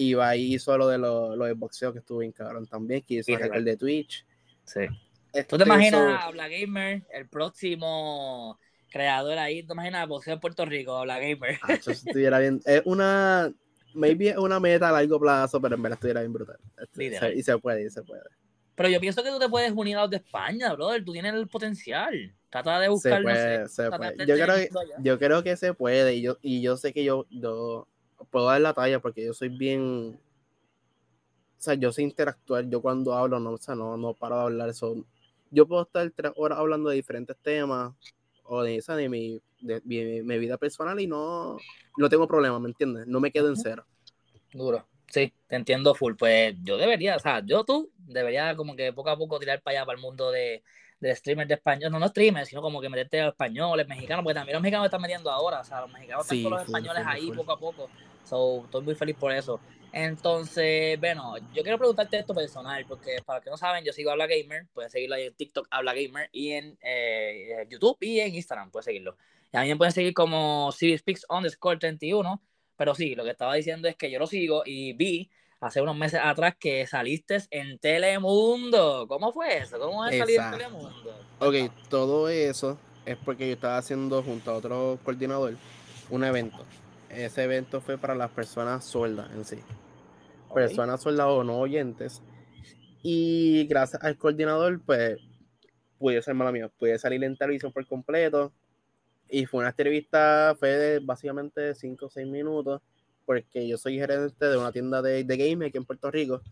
[0.00, 3.36] Y va ahí solo de los, los boxeo que estuvo bien cabrón también, que hizo
[3.36, 4.24] el de Twitch.
[4.64, 4.86] Sí.
[4.86, 4.96] ¿Tú
[5.32, 8.58] te este, imaginas a Black Gamer el próximo
[8.90, 10.08] creador ahí, ¿te imaginas?
[10.08, 11.58] Boxeo en Puerto Rico, habla gamer.
[11.62, 12.62] Ah, eso estuviera bien.
[12.64, 13.52] Es una,
[13.92, 16.58] maybe una meta a largo plazo, pero en verdad estuviera bien brutal.
[16.78, 18.22] Este, y se puede, y se puede.
[18.74, 21.04] Pero yo pienso que tú te puedes unir a los de España, brother.
[21.04, 22.34] Tú tienes el potencial.
[22.48, 23.18] Trata de buscar.
[23.18, 24.26] Se puede, se puede.
[24.26, 24.70] Yo, creo que,
[25.02, 26.14] yo creo que se puede.
[26.14, 27.86] Y yo, y yo sé que yo, yo
[28.30, 30.18] puedo dar la talla porque yo soy bien.
[31.58, 32.68] O sea, yo sé interactuar.
[32.68, 34.68] Yo cuando hablo, no, o sea, no, no paro de hablar.
[34.68, 35.04] Eso.
[35.50, 37.92] Yo puedo estar tres horas hablando de diferentes temas
[38.44, 41.56] o de esa de mi, de, mi, vida personal y no,
[41.96, 43.06] no tengo problema, ¿me entiendes?
[43.06, 43.84] No me quedo en cero.
[44.52, 44.86] Duro.
[45.08, 46.14] Sí, te entiendo full.
[46.16, 49.78] Pues yo debería, o sea, yo tú debería como que poco a poco tirar para
[49.78, 50.62] allá, para el mundo de,
[51.00, 54.34] de streamers de español, no, no streamers, sino como que meterte a españoles, mexicanos, porque
[54.34, 57.32] también los mexicanos están metiendo ahora, o sea, los mexicanos están con los españoles ahí
[57.32, 57.90] poco a poco.
[58.24, 59.60] So, estoy muy feliz por eso.
[59.92, 64.26] Entonces, bueno, yo quiero preguntarte esto personal, porque para que no saben, yo sigo Habla
[64.26, 68.70] Gamer, puedes seguirlo ahí en TikTok, Habla Gamer, y en eh, YouTube y en Instagram,
[68.70, 69.16] puedes seguirlo.
[69.52, 72.40] Y me pueden seguir como CBSpeaks underscore 31,
[72.76, 75.28] pero sí, lo que estaba diciendo es que yo lo sigo y vi
[75.60, 79.06] hace unos meses atrás que saliste en Telemundo.
[79.08, 79.78] ¿Cómo fue eso?
[79.78, 81.14] ¿Cómo es salir en Telemundo?
[81.40, 81.54] Ok,
[81.88, 85.56] todo eso es porque yo estaba haciendo junto a otro coordinador
[86.10, 86.64] un evento
[87.10, 89.58] ese evento fue para las personas sordas en sí.
[90.54, 92.22] personas soldados o no oyentes.
[93.02, 95.18] Y gracias al coordinador, pues,
[95.98, 98.52] pude ser mala mía, pude salir en televisión por completo.
[99.28, 102.82] Y fue una entrevista, fue de básicamente 5 o 6 minutos,
[103.24, 106.42] porque yo soy gerente de una tienda de, de gaming aquí en Puerto Rico,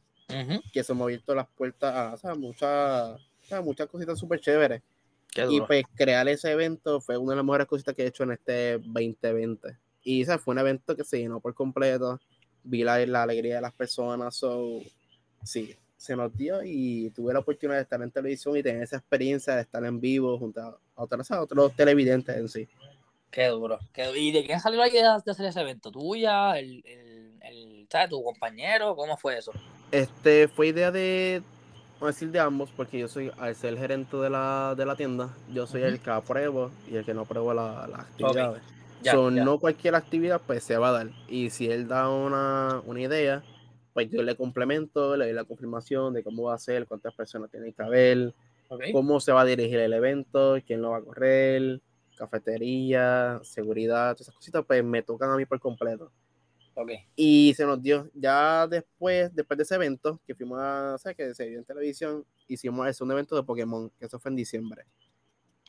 [0.72, 3.20] que se me ha abierto las puertas a muchas,
[3.64, 4.82] muchas cositas súper chéveres.
[5.50, 8.32] Y pues crear ese evento fue una de las mejores cositas que he hecho en
[8.32, 9.76] este 2020.
[10.08, 12.18] Y ese fue un evento que se llenó por completo.
[12.64, 14.36] Vi la, la alegría de las personas.
[14.36, 14.80] So,
[15.44, 18.96] sí, se nos dio y tuve la oportunidad de estar en televisión y tener esa
[18.96, 22.66] experiencia de estar en vivo junto a otros, otros televidentes en sí.
[23.30, 23.78] Qué duro.
[24.16, 25.90] ¿Y de quién salió la idea de hacer ese evento?
[25.90, 26.58] ¿Tuya?
[26.58, 28.08] ¿El, el, el ¿sabes?
[28.08, 28.96] ¿Tu compañero?
[28.96, 29.52] ¿Cómo fue eso?
[29.92, 31.42] Este, fue idea de,
[32.00, 34.86] vamos a decir de ambos, porque yo soy, al ser el gerente de la, de
[34.86, 38.06] la tienda, yo soy el que apruebo y el que no aprueba las
[38.98, 39.44] actividades.
[39.44, 41.10] No cualquier actividad pues se va a dar.
[41.28, 43.42] Y si él da una, una idea,
[43.92, 47.50] pues yo le complemento, le doy la confirmación de cómo va a ser, cuántas personas
[47.50, 48.34] tienen que haber,
[48.92, 51.80] cómo se va a dirigir el evento, quién lo va a correr,
[52.16, 56.12] cafetería, seguridad, todas esas cositas, pues me tocan a mí por completo.
[57.16, 61.12] Y se nos dio, ya después, después de ese evento, que fuimos a, o sea,
[61.12, 64.84] que se dio en televisión, hicimos un evento de Pokémon, que eso fue en diciembre.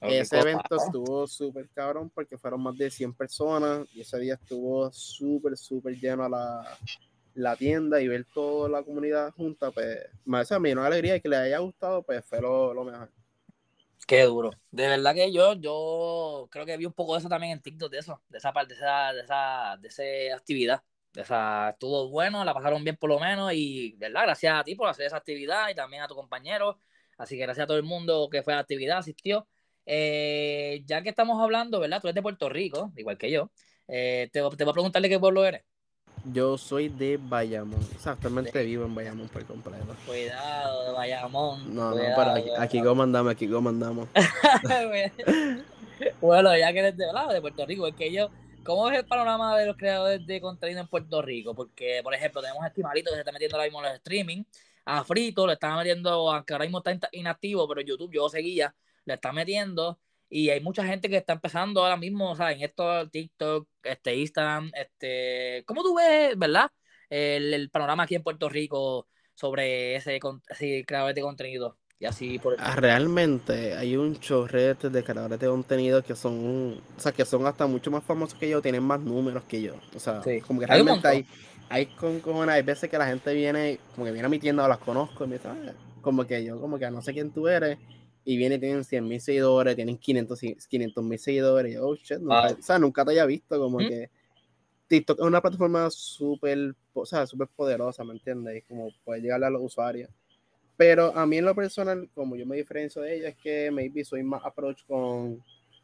[0.01, 4.91] Ese evento estuvo súper cabrón porque fueron más de 100 personas y ese día estuvo
[4.91, 6.77] súper, súper lleno a la,
[7.39, 11.15] la tienda y ver toda la comunidad junta, pues me hace a mí una alegría
[11.15, 13.11] y que le haya gustado, pues fue lo, mejor.
[14.05, 14.51] Qué duro.
[14.71, 17.91] De verdad que yo, yo creo que vi un poco de eso también en TikTok,
[17.91, 20.83] de eso, de esa parte, de esa, de esa, de esa actividad.
[21.13, 24.23] De esa, estuvo bueno, la pasaron bien por lo menos y, ¿verdad?
[24.23, 26.79] Gracias a ti por hacer esa actividad y también a tu compañero.
[27.17, 29.47] Así que gracias a todo el mundo que fue a la actividad, asistió.
[29.91, 31.99] Eh, ya que estamos hablando, ¿verdad?
[31.99, 33.49] Tú eres de Puerto Rico, igual que yo.
[33.87, 35.63] Eh, te, te voy a preguntar de qué pueblo eres.
[36.25, 37.81] Yo soy de Bayamón.
[37.91, 39.95] Exactamente vivo en Bayamón por completo.
[40.05, 41.73] Cuidado de Bayamón.
[41.73, 44.07] No, no, pero aquí, aquí comandamos, aquí comandamos.
[46.21, 48.29] bueno, ya que eres de, de Puerto Rico, es que yo,
[48.63, 51.55] ¿cómo es el panorama de los creadores de contenido en Puerto Rico?
[51.55, 54.43] Porque, por ejemplo, tenemos a Estimalito que se está metiendo ahora mismo en los streaming.
[54.85, 58.75] A Frito le están metiendo, aunque ahora mismo está inactivo, pero YouTube yo seguía,
[59.09, 59.99] le está metiendo.
[60.29, 64.15] Y hay mucha gente que está empezando ahora mismo, o sea, en esto, TikTok, este,
[64.15, 66.69] Instagram, este, ¿cómo tú ves, verdad?
[67.09, 70.19] El, panorama aquí en Puerto Rico sobre ese,
[70.85, 76.01] creadores de contenido y así por ah, Realmente hay un chorrete de creadores de contenido
[76.03, 79.43] que son, o sea, que son hasta mucho más famosos que yo, tienen más números
[79.45, 79.75] que yo.
[79.95, 81.25] O sea, como que realmente hay,
[81.67, 84.67] hay, con, hay veces que la gente viene, como que viene a mi tienda o
[84.69, 87.47] las conozco y me dice, ah, como que yo, como que no sé quién tú
[87.49, 87.77] eres
[88.25, 90.41] y viene y tienen 100 mil seguidores, tienen 500
[91.03, 91.77] mil seguidores.
[91.79, 94.09] Oh shit, nunca, o sea, nunca te haya visto como que
[94.87, 98.57] TikTok es una plataforma súper, o sea, súper poderosa, ¿me entiendes?
[98.57, 100.09] Y como puede llegarle a los usuarios.
[100.75, 104.03] Pero a mí en lo personal, como yo me diferencio de ella, es que maybe
[104.03, 105.43] soy más approach con,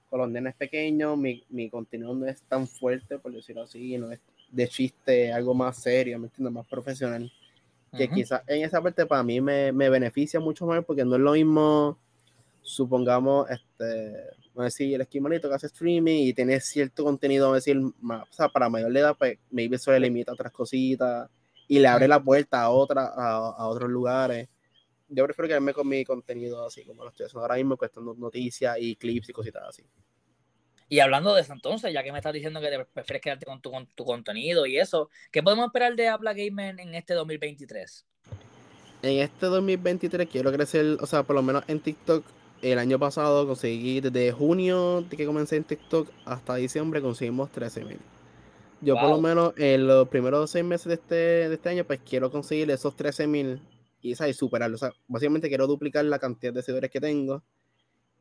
[0.09, 4.11] con los nenes pequeños, mi, mi contenido no es tan fuerte, por decirlo así, no
[4.11, 4.19] es
[4.49, 6.53] de chiste, algo más serio, ¿me entiendes?
[6.53, 7.31] Más profesional.
[7.95, 11.21] Que quizás en esa parte para mí me, me beneficia mucho más porque no es
[11.21, 11.97] lo mismo
[12.65, 14.11] supongamos, este,
[14.53, 17.79] vamos a decir, el esquimalito que hace streaming y tiene cierto contenido, vamos a decir,
[18.01, 21.29] más, o sea, para mayor de edad, pues maybe eso le limita a otras cositas
[21.67, 24.49] y le abre la puerta a, otra, a, otros lugares.
[25.07, 28.75] Yo prefiero quedarme con mi contenido así, como lo estoy haciendo ahora mismo, cuestión noticias
[28.79, 29.83] y clips y cositas así.
[30.89, 33.61] Y hablando de eso entonces, ya que me estás diciendo que te prefieres quedarte con
[33.61, 38.05] tu, con tu contenido y eso, ¿qué podemos esperar de Apple Gamer en este 2023?
[39.01, 42.25] En este 2023 quiero crecer, o sea, por lo menos en TikTok
[42.71, 47.85] el año pasado conseguí, desde junio de que comencé en TikTok hasta diciembre, conseguimos 13
[47.85, 47.99] mil.
[48.81, 51.99] Yo por lo menos en los primeros seis meses de este, de este año, pues
[52.07, 53.61] quiero conseguir esos 13 mil
[54.01, 54.75] y, y superarlo.
[54.75, 57.43] O sea, básicamente quiero duplicar la cantidad de seguidores que tengo.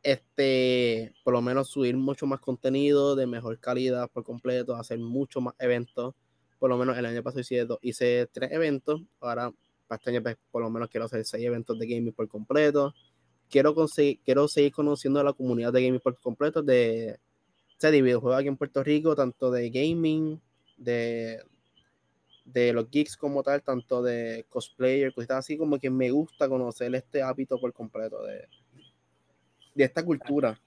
[0.03, 5.41] Este, por lo menos subir mucho más contenido de mejor calidad por completo, hacer mucho
[5.41, 6.15] más eventos.
[6.59, 9.01] Por lo menos el año pasado hice, hice tres eventos.
[9.21, 9.53] Ahora,
[9.87, 12.95] para este año, pues, por lo menos quiero hacer seis eventos de gaming por completo
[13.51, 17.19] quiero, conseguir, quiero seguir conociendo a la comunidad de gaming por completo de,
[17.81, 20.41] de videojuegos aquí en Puerto Rico, tanto de gaming,
[20.77, 21.43] de,
[22.45, 26.95] de los geeks como tal, tanto de cosplayer, cosas así como que me gusta conocer
[26.95, 28.49] este hábito por completo de,
[29.75, 30.61] de esta cultura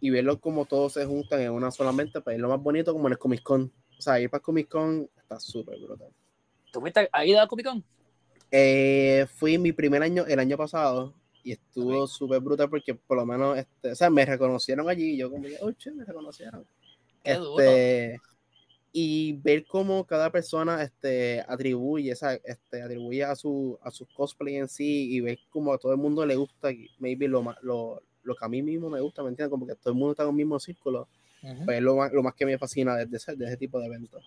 [0.00, 3.06] y verlo como todos se juntan en una solamente, pues es lo más bonito como
[3.06, 3.72] en el Comic Con.
[3.98, 6.10] O sea, ir para Comic Con está súper brutal.
[6.70, 7.84] ¿Tú fuiste ahí a Comic Con?
[8.50, 13.26] Eh, fui mi primer año, el año pasado, y estuvo súper brutal porque por lo
[13.26, 16.66] menos, este, o sea, me reconocieron allí y yo como que, oh, che, me reconocieron.
[17.22, 18.18] este,
[18.92, 24.56] y ver cómo cada persona este, atribuye, esa, este, atribuye a su, a su cosplay
[24.56, 28.34] en sí y ver cómo a todo el mundo le gusta, maybe lo, lo, lo
[28.34, 29.50] que a mí mismo me gusta, ¿me entiendes?
[29.50, 31.08] Como que todo el mundo está en el mismo círculo,
[31.64, 33.86] pues es lo más, lo más que me fascina de, ese, de ese tipo de
[33.86, 34.24] eventos.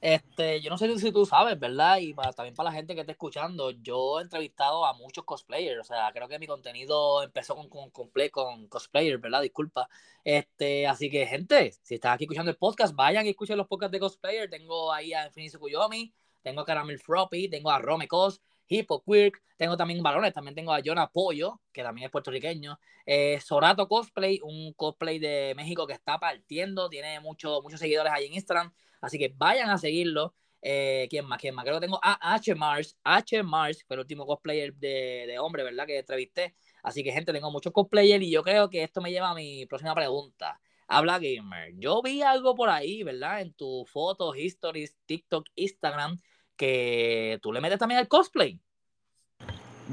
[0.00, 1.98] Este, yo no sé si tú sabes, ¿verdad?
[1.98, 5.84] Y también para la gente que está escuchando, yo he entrevistado a muchos cosplayers, o
[5.84, 9.42] sea, creo que mi contenido empezó con, con, con, cosplayers, ¿verdad?
[9.42, 9.88] Disculpa.
[10.24, 13.92] Este, así que, gente, si están aquí escuchando el podcast, vayan y escuchen los podcasts
[13.92, 14.48] de cosplayer.
[14.48, 19.42] Tengo ahí a Infinity Kuyomi, tengo a Caramel Froppy, tengo a Rome Cos, Hippo Quirk,
[19.58, 24.40] tengo también varones, también tengo a Jonah Pollo, que también es puertorriqueño, eh, Sorato Cosplay,
[24.42, 28.72] un cosplay de México que está partiendo, tiene mucho, muchos seguidores ahí en Instagram.
[29.00, 30.34] Así que vayan a seguirlo.
[30.62, 31.38] Eh, ¿Quién más?
[31.40, 31.64] ¿Quién más?
[31.64, 32.54] Creo que tengo a H.
[32.54, 32.96] Mars.
[33.02, 33.42] H.
[33.42, 35.86] Mars fue el último cosplayer de, de hombre, ¿verdad?
[35.86, 36.54] Que entrevisté.
[36.82, 39.66] Así que, gente, tengo muchos cosplayers y yo creo que esto me lleva a mi
[39.66, 40.60] próxima pregunta.
[40.86, 41.72] Habla Gamer.
[41.76, 43.40] Yo vi algo por ahí, ¿verdad?
[43.40, 46.18] En tus fotos, histories, TikTok, Instagram,
[46.56, 48.60] que tú le metes también al cosplay.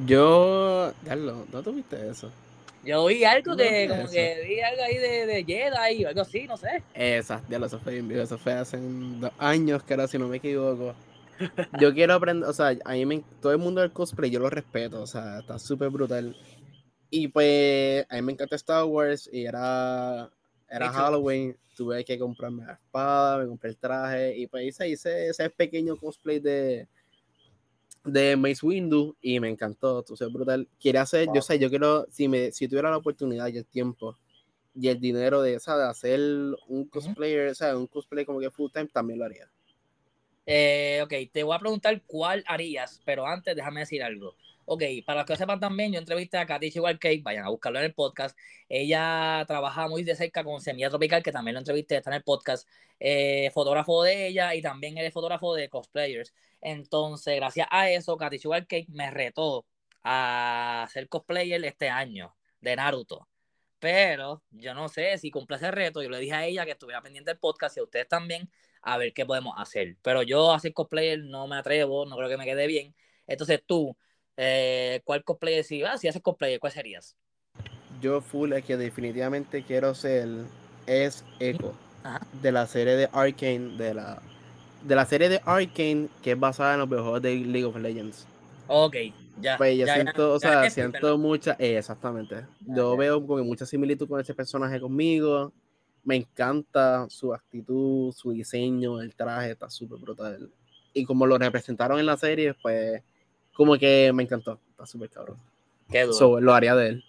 [0.05, 2.31] Yo, Carlos, ¿no tuviste eso?
[2.83, 6.47] Yo vi algo de, como que vi algo ahí de, de Jedi o algo así,
[6.47, 6.83] no sé.
[6.93, 10.37] Exacto, ya lo fue bien eso fue hace dos años, que ahora si no me
[10.37, 10.95] equivoco.
[11.79, 14.49] Yo quiero aprender, o sea, a mí me, todo el mundo del cosplay yo lo
[14.49, 16.35] respeto, o sea, está súper brutal.
[17.09, 20.29] Y pues, a mí me encanta Star Wars y era,
[20.69, 25.29] era Halloween, tuve que comprarme la espada, me compré el traje y pues hice, hice
[25.29, 26.87] ese pequeño cosplay de,
[28.07, 30.67] de Mace Windu y me encantó, tú sabes, brutal.
[30.79, 34.17] Quiere hacer, yo sé, yo quiero, si, me, si tuviera la oportunidad y el tiempo
[34.73, 36.19] y el dinero de, de hacer
[36.67, 39.49] un cosplayer, o sea, un cosplay como que full time, también lo haría.
[40.45, 44.35] Eh, ok, te voy a preguntar cuál harías, pero antes déjame decir algo.
[44.69, 47.85] Ok, para los que sepan también, yo entrevisté a Katy Cake, vayan a buscarlo en
[47.85, 48.37] el podcast.
[48.67, 52.23] Ella trabaja muy de cerca con Semilla Tropical, que también lo entrevisté, está en el
[52.23, 52.67] podcast.
[52.99, 56.33] Eh, fotógrafo de ella y también eres fotógrafo de cosplayers.
[56.59, 59.65] Entonces, gracias a eso, Katy Cake me retó
[60.03, 63.29] a ser cosplayer este año de Naruto.
[63.79, 66.03] Pero yo no sé si cumple ese reto.
[66.03, 68.49] Yo le dije a ella que estuviera pendiente del podcast y a ustedes también
[68.81, 69.95] a ver qué podemos hacer.
[70.01, 72.93] Pero yo a ser cosplayer no me atrevo, no creo que me quede bien.
[73.27, 73.95] Entonces tú,
[74.37, 77.15] eh, ¿cuál cosplayer si, ah, si haces cosplayer, cuál serías?
[78.01, 80.27] Yo full es que definitivamente quiero ser
[80.85, 81.73] es Echo
[82.41, 84.21] de la serie de Arkane de la
[84.83, 88.27] de la serie de Arkane que es basada en los videojuegos de League of Legends.
[88.67, 88.95] Ok,
[89.39, 89.57] ya.
[89.57, 92.45] Pues yo siento, o sea, siento mucha, eh, exactamente.
[92.59, 95.53] Yo veo como mucha similitud con ese personaje conmigo.
[96.03, 100.51] Me encanta su actitud, su diseño, el traje, está súper brutal.
[100.93, 103.01] Y como lo representaron en la serie, pues
[103.57, 104.59] como que me encantó.
[104.69, 105.39] Está súper cabrón.
[105.89, 106.39] Qué duro.
[106.39, 107.05] lo haría de él.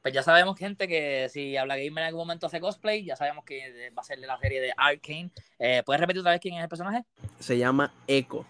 [0.00, 3.44] Pues ya sabemos, gente, que si Habla Gamer en algún momento hace cosplay, ya sabemos
[3.44, 5.30] que va a ser de la serie de Arkane.
[5.58, 7.04] Eh, ¿Puedes repetir otra vez quién es el personaje?
[7.38, 8.46] Se llama Echo.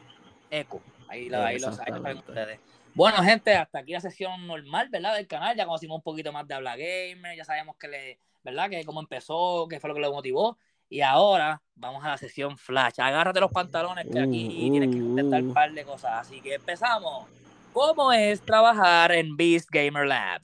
[0.48, 0.80] Echo.
[1.08, 1.70] Ahí, lo, ahí, lo,
[2.04, 2.60] ahí ustedes.
[2.94, 5.16] Bueno, gente, hasta aquí la sesión normal, ¿verdad?
[5.16, 5.56] Del canal.
[5.56, 7.36] Ya conocimos un poquito más de Habla Gamer.
[7.36, 8.70] Ya sabemos que le, ¿verdad?
[8.70, 10.56] Que cómo empezó, qué fue lo que lo motivó.
[10.88, 13.00] Y ahora vamos a la sesión flash.
[13.00, 16.12] Agárrate los pantalones que aquí uh, tienes que intentar uh, un par de cosas.
[16.26, 17.39] Así que empezamos.
[17.72, 20.42] ¿Cómo es trabajar en Beast Gamer Lab?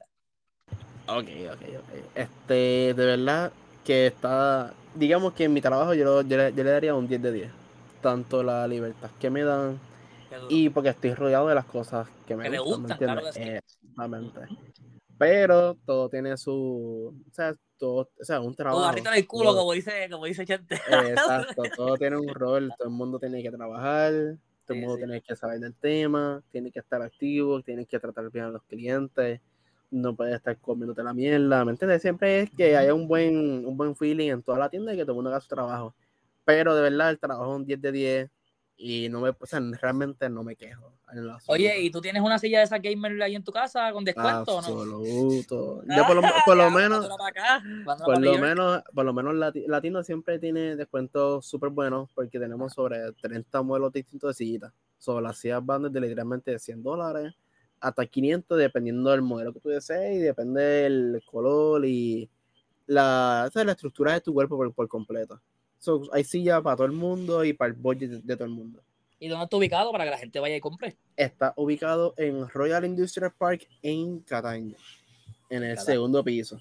[1.08, 2.14] Ok, ok, ok.
[2.14, 3.52] Este, de verdad
[3.84, 7.50] que está, digamos que en mi trabajo yo, yo, le, daría un 10 de 10.
[8.00, 9.80] Tanto la libertad que me dan
[10.48, 12.98] y porque estoy rodeado de las cosas que me gustan.
[12.98, 14.40] Claro Exactamente.
[15.18, 18.94] Pero todo tiene su, o sea, todo, o sea, un trabajo.
[19.02, 20.74] Todo el culo, como dice, como dice Chente.
[20.74, 24.12] Exacto, todo tiene un rol, todo el mundo tiene que trabajar,
[24.66, 28.30] todo el mundo tiene que saber del tema, tiene que estar activo, tiene que tratar
[28.30, 29.40] bien a los clientes,
[29.90, 32.02] no puede estar comiéndote la mierda, ¿me entiendes?
[32.02, 35.04] Siempre es que haya un buen, un buen feeling en toda la tienda y que
[35.04, 35.94] todo el mundo haga su trabajo.
[36.44, 38.30] Pero de verdad, el trabajo es un 10 de 10
[38.76, 40.92] y no me, o sea, realmente no me quejo.
[41.46, 44.58] Oye, ¿y tú tienes una silla de esa gamer ahí en tu casa con descuento
[44.58, 45.82] Absoluto.
[45.86, 46.06] ¿no?
[46.06, 47.08] por lo, por lo menos,
[48.04, 53.12] por lo menos, por lo menos Latino siempre tiene descuentos súper buenos porque tenemos sobre
[53.12, 54.72] 30 modelos distintos de sillitas.
[54.98, 57.34] Sobre las sillas van desde literalmente 100 dólares
[57.80, 62.28] hasta 500 dependiendo del modelo que tú desees y depende del color y
[62.86, 65.40] la, la estructura de tu cuerpo por, por completo.
[65.78, 68.82] So, hay sillas para todo el mundo y para el budget de, todo el mundo.
[69.18, 70.96] ¿Y dónde está ubicado para que la gente vaya y compre?
[71.16, 74.76] Está ubicado en Royal Industrial Park en Cataño,
[75.48, 76.58] en el segundo piso.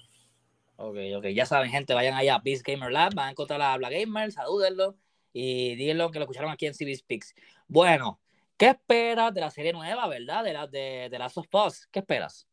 [0.76, 3.72] Ok, ok, ya saben, gente, vayan allá a Beast Gamer Lab, van a encontrar a
[3.72, 4.96] Habla Gamer, salúdenlo
[5.32, 7.34] y díganlo que lo escucharon aquí en CB Speaks.
[7.68, 8.20] Bueno,
[8.56, 10.44] ¿qué esperas de la serie nueva, verdad?
[10.44, 12.46] De la de, de Last of Us, ¿qué esperas?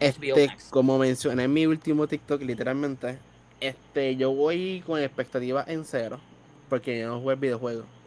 [0.00, 3.18] Este, como mencioné en mi último TikTok, literalmente,
[3.60, 6.20] este, yo voy con expectativas en cero.
[6.68, 7.97] porque yo no jugué el videojuego.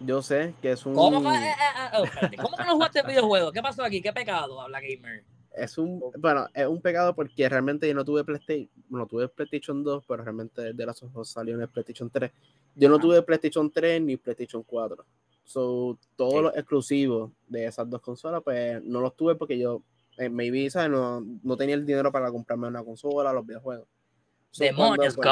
[0.00, 0.94] Yo sé que es un.
[0.94, 3.52] ¿Cómo que, eh, eh, oh, ¿Cómo que no jugaste el videojuego?
[3.52, 4.02] ¿Qué pasó aquí?
[4.02, 5.24] ¿Qué pecado habla Gamer?
[5.54, 9.82] Es un, bueno, es un pecado porque realmente yo no tuve PlayStation, no tuve PlayStation
[9.82, 12.30] 2, pero realmente de las ojos salió en el PlayStation 3.
[12.74, 15.04] Yo no tuve PlayStation 3 ni PlayStation 4.
[15.44, 19.80] So, todos los exclusivos de esas dos consolas, pues no los tuve porque yo,
[20.18, 20.90] eh, maybe, ¿sabes?
[20.90, 23.88] No, no tenía el dinero para comprarme una consola, los videojuegos.
[24.58, 25.28] Demonios, pues,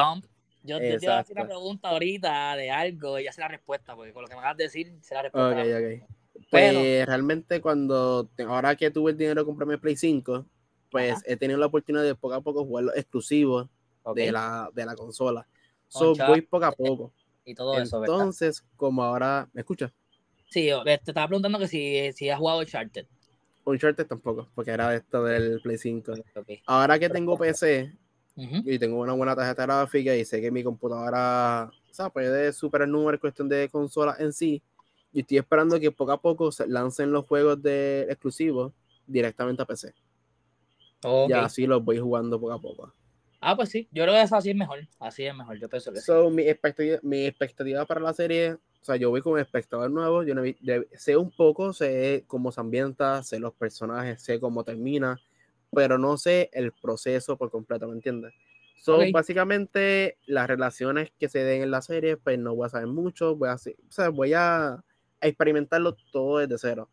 [0.64, 3.94] Yo te iba a hacer una pregunta ahorita de algo y ya sé la respuesta,
[3.94, 5.62] porque con lo que me vas a decir, sé la respuesta.
[5.62, 6.08] Ok, ok.
[6.50, 10.46] Pues realmente cuando, ahora que tuve el dinero de comprarme Play 5,
[10.90, 13.68] pues he tenido la oportunidad de poco a poco jugar los exclusivos
[14.14, 15.46] de, la, de la consola.
[15.88, 17.12] So, voy poco a poco.
[17.44, 19.92] Y todo eso, Entonces, como ahora, ¿me escuchas?
[20.48, 23.06] Sí, te estaba preguntando que si, si has jugado Uncharted.
[23.64, 26.14] Uncharted tampoco, porque era esto del Play 5.
[26.66, 27.92] Ahora que tengo PC
[28.36, 32.86] y tengo una buena tarjeta gráfica y sé que mi computadora o sea, puede superar
[32.88, 34.60] el número en cuestión de consola en sí,
[35.12, 38.72] y estoy esperando que poco a poco se lancen los juegos de exclusivos
[39.06, 39.94] directamente a PC.
[41.28, 42.92] Y así los voy jugando poco a poco.
[43.40, 44.80] Ah, pues sí, yo creo que eso así es mejor.
[44.98, 48.58] Así es mejor, yo pienso que so, Mi, expectativa, mi expectativa para la serie, o
[48.84, 50.42] sea, yo voy como espectador nuevo, yo no
[50.96, 55.20] sé un poco, sé cómo se ambienta, sé los personajes, sé cómo termina,
[55.74, 58.32] pero no sé el proceso por completo, ¿me entiendes?
[58.84, 62.86] Son básicamente las relaciones que se den en la serie, pues no voy a saber
[62.86, 64.84] mucho, voy a, o sea, voy a
[65.22, 66.90] experimentarlo todo desde cero.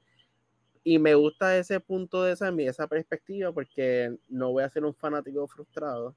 [0.84, 4.96] Y me gusta ese punto de esa, esa perspectiva porque no voy a ser un
[4.96, 6.16] fanático frustrado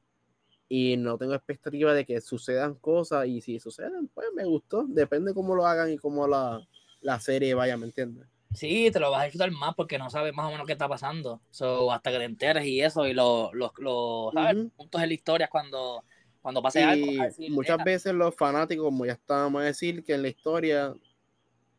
[0.69, 4.85] y no tengo expectativa de que sucedan cosas y si suceden, pues me gustó.
[4.89, 6.67] Depende cómo lo hagan y cómo la,
[7.01, 8.27] la serie vaya, ¿me entiendes?
[8.55, 10.89] Sí, te lo vas a disfrutar más porque no sabes más o menos qué está
[10.89, 11.41] pasando.
[11.51, 14.31] So, hasta que te enteres y eso, y los lo, lo,
[14.77, 16.05] puntos en la historia cuando,
[16.41, 17.07] cuando pase algo.
[17.51, 20.95] muchas veces los fanáticos, como ya estábamos a decir, que en la historia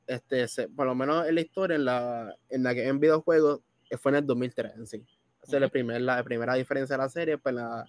[0.07, 3.97] este, por lo menos en la historia, en la, en la que en videojuegos, eh,
[3.97, 5.05] fue en el 2003 en sí.
[5.41, 7.85] Esa es la, primer, la primera diferencia de la serie, pues la,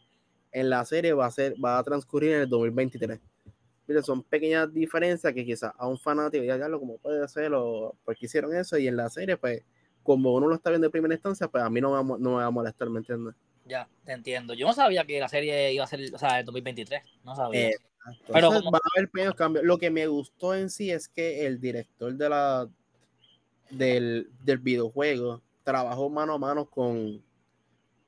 [0.52, 3.18] en la serie va a, ser, va a transcurrir en el 2023.
[3.86, 7.94] Mira, son pequeñas diferencias que quizás a un fanático ya lo como puede ser o
[8.04, 9.62] porque hicieron eso y en la serie pues
[10.02, 12.36] como uno lo está viendo en primera instancia pues a mí no me, no me
[12.36, 13.34] va a molestar, ¿me entiendes?
[13.64, 14.54] Ya, te entiendo.
[14.54, 17.70] Yo no sabía que la serie iba a ser, o sea, el 2023, no sabía.
[17.70, 17.74] Eh,
[18.32, 19.64] pero van a haber pequeños cambios.
[19.64, 22.68] Lo que me gustó en sí es que el director de la
[23.70, 27.20] del, del videojuego trabajó mano a mano con,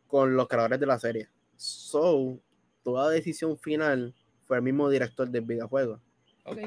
[0.06, 1.28] con los creadores de la serie.
[1.56, 2.38] So,
[2.84, 4.14] toda decisión final
[4.48, 6.00] fue el mismo director del videojuego.
[6.44, 6.58] Ok,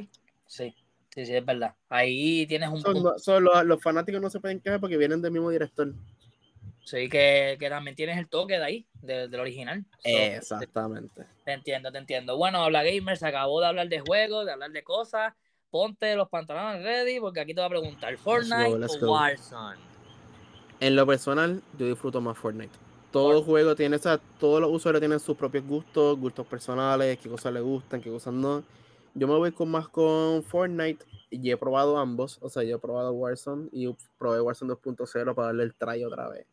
[0.45, 0.73] sí,
[1.09, 1.75] sí, sí, es verdad.
[1.89, 2.79] Ahí tienes un...
[2.79, 5.91] Son, los, los, fanáticos no se pueden quejar porque vienen del mismo director.
[6.83, 9.83] Sí, que, que también tienes el toque de ahí, del original.
[10.03, 11.25] Exactamente.
[11.43, 12.37] Te, entiendo, te entiendo.
[12.37, 15.33] Bueno, habla gamer, se acabó de hablar de juegos, de hablar de cosas.
[15.71, 19.79] Ponte los pantalones ready porque aquí te voy a preguntar, ¿Fortnite o Warzone?
[20.79, 22.90] En lo personal, yo disfruto más Fortnite.
[23.11, 27.29] Todo juego tiene, o sea, todos los usuarios tienen sus propios gustos, gustos personales, qué
[27.29, 28.63] cosas les gustan, qué cosas no.
[29.13, 32.79] Yo me voy con más con Fortnite y he probado ambos, o sea, yo he
[32.79, 36.45] probado Warzone y probé Warzone 2.0 para darle el try otra vez.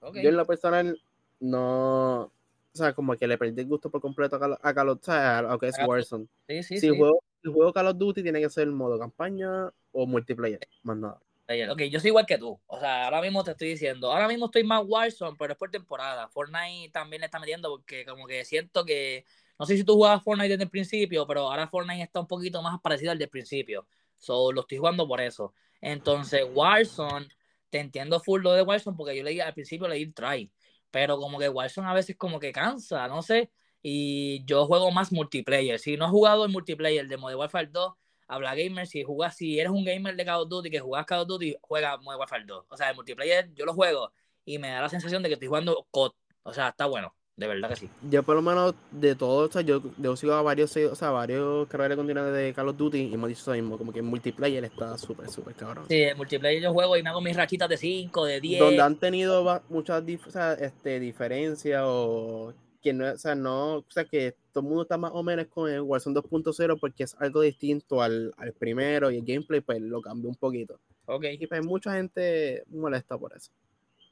[0.00, 0.98] Yo en lo personal
[1.40, 2.32] no, o
[2.72, 5.58] sea, como que le perdí el gusto por completo a Call, of Duty, a lo
[5.58, 6.26] que es Warzone.
[6.48, 10.06] Sí, sí, si Juego, el juego Call of Duty tiene que ser modo campaña o
[10.06, 11.20] multiplayer, más nada.
[11.48, 12.60] Ok, yo soy igual que tú.
[12.66, 15.70] O sea, ahora mismo te estoy diciendo, ahora mismo estoy más Warzone, pero es por
[15.70, 16.28] temporada.
[16.28, 19.24] Fortnite también le está metiendo porque como que siento que,
[19.58, 22.62] no sé si tú jugabas Fortnite desde el principio, pero ahora Fortnite está un poquito
[22.62, 23.86] más parecido al del principio.
[24.18, 25.54] So, lo estoy jugando por eso.
[25.80, 27.28] Entonces, Warzone
[27.70, 30.50] te entiendo full lo de Warzone porque yo leí al principio leí try,
[30.90, 33.50] pero como que Warzone a veces como que cansa, no sé,
[33.82, 35.78] y yo juego más multiplayer.
[35.78, 37.94] Si no has jugado el multiplayer de Modern Warfare 2,
[38.28, 41.20] habla gamer, si jugas, si eres un gamer de Call of Duty que juegas Call
[41.20, 42.66] of Duty, juega Modern Warfare 2.
[42.68, 44.12] O sea, el multiplayer yo lo juego
[44.44, 46.12] y me da la sensación de que estoy jugando COD.
[46.42, 47.14] O sea, está bueno.
[47.36, 47.90] De verdad que sí.
[48.08, 51.10] Yo por lo menos de todo, o sea, yo, yo sigo a varios, o sea,
[51.10, 54.06] varios de contenido de Call of Duty y hemos dicho eso mismo, como que en
[54.06, 55.84] multiplayer está súper, súper cabrón.
[55.86, 58.58] Sí, en multiplayer yo juego y me hago mis rachitas de 5, de 10.
[58.58, 62.54] Donde han tenido muchas o sea, este, diferencias o
[62.86, 65.46] que no, o sea, no, o sea, que todo el mundo está más o menos
[65.48, 69.80] con el Warzone 2.0 porque es algo distinto al, al, primero y el gameplay pues
[69.80, 70.78] lo cambió un poquito.
[71.06, 71.24] Ok.
[71.38, 73.50] Y pues mucha gente molesta por eso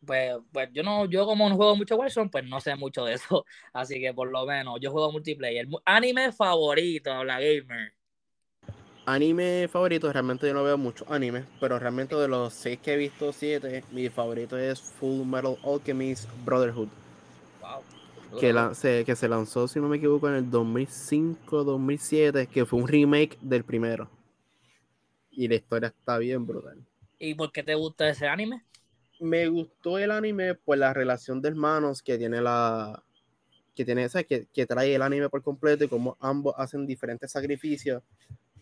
[0.04, 3.14] pues, pues yo no, yo como no juego mucho Warzone, pues no sé mucho de
[3.14, 3.46] eso.
[3.72, 5.66] Así que por lo menos yo juego multiplayer.
[5.84, 7.92] Anime favorito, la gamer.
[9.06, 12.96] Anime favorito, realmente yo no veo mucho anime, pero realmente de los seis que he
[12.96, 16.88] visto, siete, mi favorito es Full Metal Alchemist Brotherhood.
[18.38, 22.88] Que, se, que se lanzó, si no me equivoco, en el 2005-2007, que fue un
[22.88, 24.10] remake del primero.
[25.30, 26.84] Y la historia está bien brutal.
[27.18, 28.64] ¿Y por qué te gusta ese anime?
[29.20, 33.02] Me gustó el anime por la relación de hermanos que tiene la.
[33.74, 37.32] que tiene, esa Que, que trae el anime por completo y cómo ambos hacen diferentes
[37.32, 38.02] sacrificios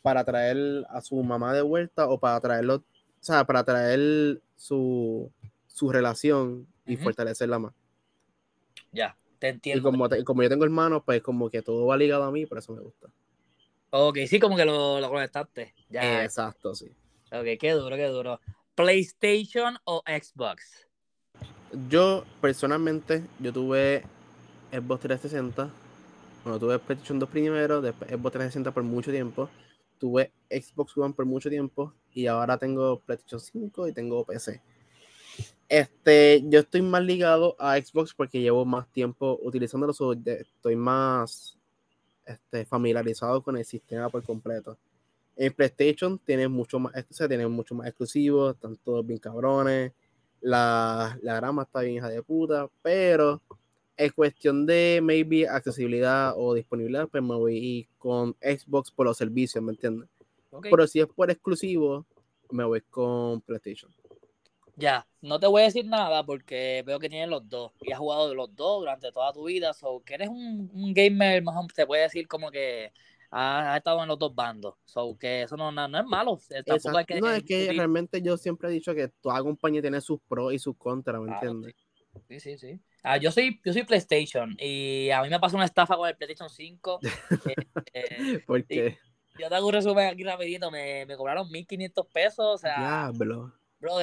[0.02, 2.84] para traer a su mamá de vuelta o para traerlo, o
[3.20, 5.30] sea, para traer su,
[5.66, 7.72] su relación y fortalecerla más.
[8.90, 9.80] Ya, te entiendo.
[9.80, 12.58] Y como, como yo tengo hermanos, pues como que todo va ligado a mí, por
[12.58, 13.08] eso me gusta.
[13.90, 15.74] Ok, sí, como que lo, lo conectaste.
[15.90, 16.22] Ya.
[16.22, 16.92] Exacto, sí.
[17.32, 18.40] Ok, qué duro, qué duro.
[18.76, 20.86] ¿PlayStation o Xbox?
[21.88, 24.04] Yo, personalmente, yo tuve
[24.70, 25.68] Xbox 360.
[26.44, 29.50] Bueno, tuve PlayStation 2 primero, después Xbox 360 por mucho tiempo.
[29.98, 34.62] Tuve Xbox One por mucho tiempo y ahora tengo PlayStation 5 y tengo PC.
[35.72, 39.94] Este, yo estoy más ligado a Xbox porque llevo más tiempo utilizándolo,
[40.26, 41.56] estoy más
[42.26, 44.76] este, familiarizado con el sistema por completo.
[45.34, 49.92] En PlayStation tiene mucho más, o tiene mucho más exclusivos, están todos bien cabrones,
[50.42, 53.40] la, la grama está bien hija de puta, pero
[53.96, 59.64] es cuestión de maybe accesibilidad o disponibilidad, pues me voy con Xbox por los servicios,
[59.64, 60.06] ¿me entiendes?
[60.60, 62.04] Pero si es por exclusivo,
[62.50, 63.90] me voy con PlayStation.
[64.76, 67.98] Ya, no te voy a decir nada porque veo que tienes los dos y has
[67.98, 71.86] jugado los dos durante toda tu vida, so que eres un, un gamer, más te
[71.86, 72.90] puede decir como que
[73.30, 76.38] has, estado en los dos bandos, so que eso no, no, es malo.
[77.06, 80.52] que, no, es que realmente yo siempre he dicho que toda compañía tiene sus pros
[80.54, 81.74] y sus contras, ¿me entiendes?
[82.28, 82.80] Sí, sí, sí.
[83.02, 86.16] Ah, yo soy, yo soy PlayStation y a mí me pasó una estafa con el
[86.16, 87.00] PlayStation 5.
[87.94, 88.98] eh, ¿Por qué?
[89.38, 92.78] Yo te hago un resumen aquí rapidito, me, me cobraron 1500 pesos, o sea...
[92.78, 93.52] Diablo.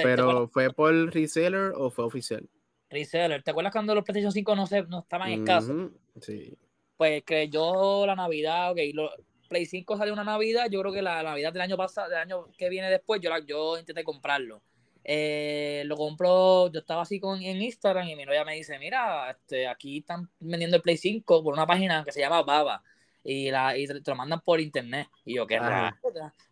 [0.03, 2.47] ¿Pero fue por reseller o fue oficial?
[2.89, 3.43] Reseller.
[3.43, 5.91] ¿Te acuerdas cuando los PlayStation 5 no, se, no estaban escasos?
[6.21, 6.57] Sí.
[6.97, 9.09] Pues que yo la Navidad, ok, lo,
[9.49, 12.47] Play 5 salió una Navidad, yo creo que la Navidad del año pasado, del año
[12.57, 14.61] que viene después, yo, la, yo intenté comprarlo.
[15.03, 19.31] Eh, lo compró, yo estaba así con, en Instagram y mi novia me dice, mira,
[19.31, 22.83] este, aquí están vendiendo el Play 5 por una página que se llama Baba
[23.23, 25.07] y, la, y te, lo mandan por internet.
[25.25, 25.97] Y yo, qué raro.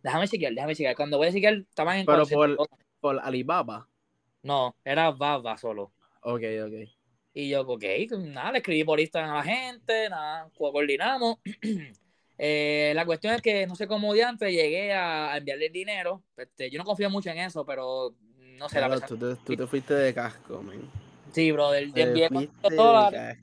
[0.02, 0.96] Déjame chequear, déjame chequear.
[0.96, 2.06] Cuando voy a chequear, estaban en...
[2.06, 2.58] Pero por
[3.10, 3.88] Alibaba.
[4.44, 5.92] No, era Baba solo.
[6.22, 6.90] Ok, ok.
[7.34, 7.84] Y yo, ok,
[8.18, 11.38] nada, le escribí por Instagram a la gente, nada, coordinamos.
[12.38, 16.24] eh, la cuestión es que no sé cómo de antes llegué a, enviarle el dinero.
[16.36, 18.16] Este, yo no confío mucho en eso, pero
[18.58, 18.82] no sé.
[18.82, 20.90] la tú, te, tú te fuiste de casco, man.
[21.32, 21.92] Sí, brother.
[21.92, 22.30] Te envié
[22.76, 23.38] dólares.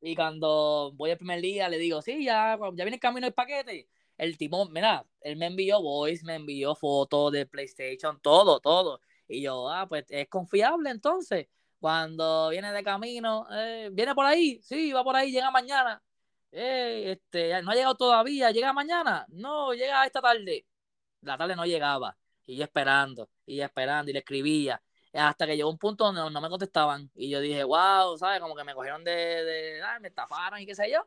[0.00, 3.34] Y cuando voy el primer día, le digo, sí, ya, ya viene el camino el
[3.34, 3.86] paquete
[4.20, 9.00] el tipo, mira, él me envió voice, me envió fotos de PlayStation, todo, todo.
[9.26, 11.48] Y yo, ah, pues es confiable entonces.
[11.78, 16.02] Cuando viene de camino, eh, viene por ahí, sí, va por ahí, llega mañana.
[16.52, 19.26] Eh, este, no ha llegado todavía, llega mañana.
[19.30, 20.66] No, llega esta tarde.
[21.22, 22.16] La tarde no llegaba.
[22.46, 24.82] Y yo esperando, y esperando, y le escribía.
[25.14, 27.10] Hasta que llegó un punto donde no, me contestaban.
[27.14, 28.40] Y yo dije, wow, ¿sabes?
[28.40, 31.06] Como que me cogieron de, de me estafaron y qué sé yo.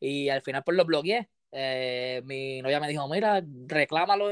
[0.00, 1.28] Y al final pues lo bloqueé.
[1.56, 4.26] Eh, mi novia me dijo, mira, reclámalo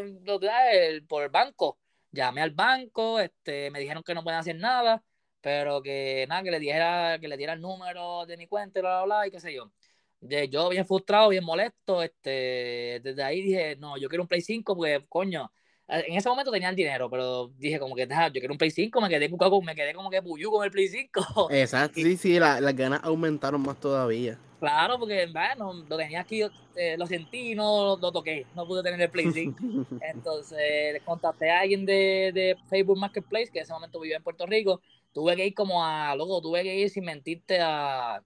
[1.08, 1.78] por el banco.
[2.10, 5.02] Llamé al banco, este, me dijeron que no pueden hacer nada,
[5.40, 9.04] pero que nada, que le dijera, que le diera el número de mi cuenta, bla,
[9.04, 9.70] bla, bla, y qué sé yo.
[10.50, 14.74] yo bien frustrado, bien molesto, este, desde ahí dije, no, yo quiero un Play 5
[14.76, 15.52] porque, coño,
[15.92, 19.00] en ese momento tenía el dinero, pero dije como que, yo quiero un Play 5,
[19.00, 21.48] me quedé, me quedé como que puyú con el Play 5.
[21.50, 24.38] Exacto, sí, sí, las ganas aumentaron más todavía.
[24.58, 26.42] Claro, porque bueno, lo tenía aquí,
[26.76, 29.58] eh, lo sentí no lo, toqué, no pude tener el Play 5.
[30.00, 34.46] Entonces contacté a alguien de, de, Facebook Marketplace, que en ese momento vivía en Puerto
[34.46, 34.80] Rico.
[35.12, 38.22] Tuve que ir como a, loco, tuve que ir sin mentirte a,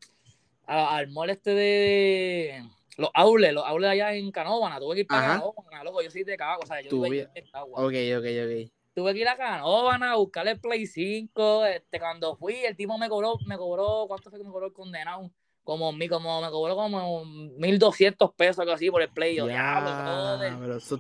[0.66, 2.62] al mall este de
[2.96, 4.78] los outlets, los outlets allá en Canóvana.
[4.78, 7.46] Tuve que ir para Canóvana, loco, yo soy de Cabo, o sea, yo tuve en
[7.50, 7.80] Cagua.
[7.80, 8.70] Ok, ok, ok.
[8.94, 11.66] Tuve que ir a Canóvana a buscar el Play 5.
[11.66, 14.72] Este, cuando fui, el tipo me cobró, me cobró, ¿cuánto fue que me cobró el
[14.72, 15.30] condenado?
[15.66, 19.34] como, como me cobró como 1200 pesos algo así por el play.
[19.34, 20.96] Ya, pero tú,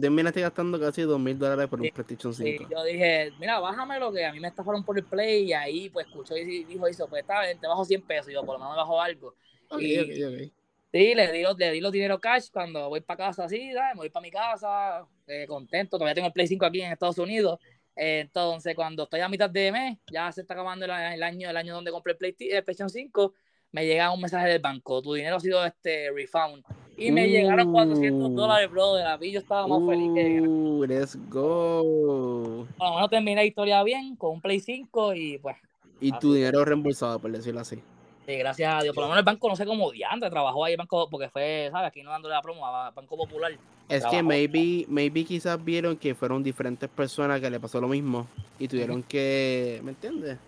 [0.00, 2.68] terminaste, gastando casi 2000 dólares por un PlayStation 5.
[2.70, 5.90] yo dije, mira, bájame lo que a mí me estafaron por el play y ahí
[5.90, 8.54] pues escuchó y dijo eso, pues está bien, te bajo 100 pesos y yo por
[8.54, 9.34] lo menos me bajo algo.
[9.78, 10.50] y,
[10.92, 13.94] Sí, le di, le di los dinero cash cuando voy para casa así, ¿sabes?
[13.94, 17.18] Me voy para mi casa, eh, contento, todavía tengo el Play 5 aquí en Estados
[17.18, 17.60] Unidos.
[17.94, 21.74] entonces, cuando estoy a mitad de mes, ya se está acabando el, año, el año
[21.74, 23.34] donde compré el, Play, el PlayStation 5,
[23.72, 26.64] me llega un mensaje del banco, tu dinero ha sido este refund.
[26.96, 28.34] Y me llegaron 400 uh.
[28.34, 29.06] dólares, brother.
[29.06, 30.40] A mí yo estaba más feliz que...
[30.42, 32.66] Uh, let's go.
[32.76, 35.56] Bueno, bueno, terminé la historia bien, con un Play 5 y pues...
[36.00, 37.82] Y tu dinero reembolsado, por decirlo así.
[38.26, 38.94] Sí, gracias a Dios.
[38.94, 41.68] Por lo menos el banco no sé cómo diante trabajó ahí el banco porque fue,
[41.72, 41.88] ¿sabes?
[41.88, 43.52] Aquí no dándole la promo a Banco Popular.
[43.88, 48.28] Es que maybe, maybe quizás vieron que fueron diferentes personas que le pasó lo mismo
[48.58, 50.38] y tuvieron que, ¿me entiendes?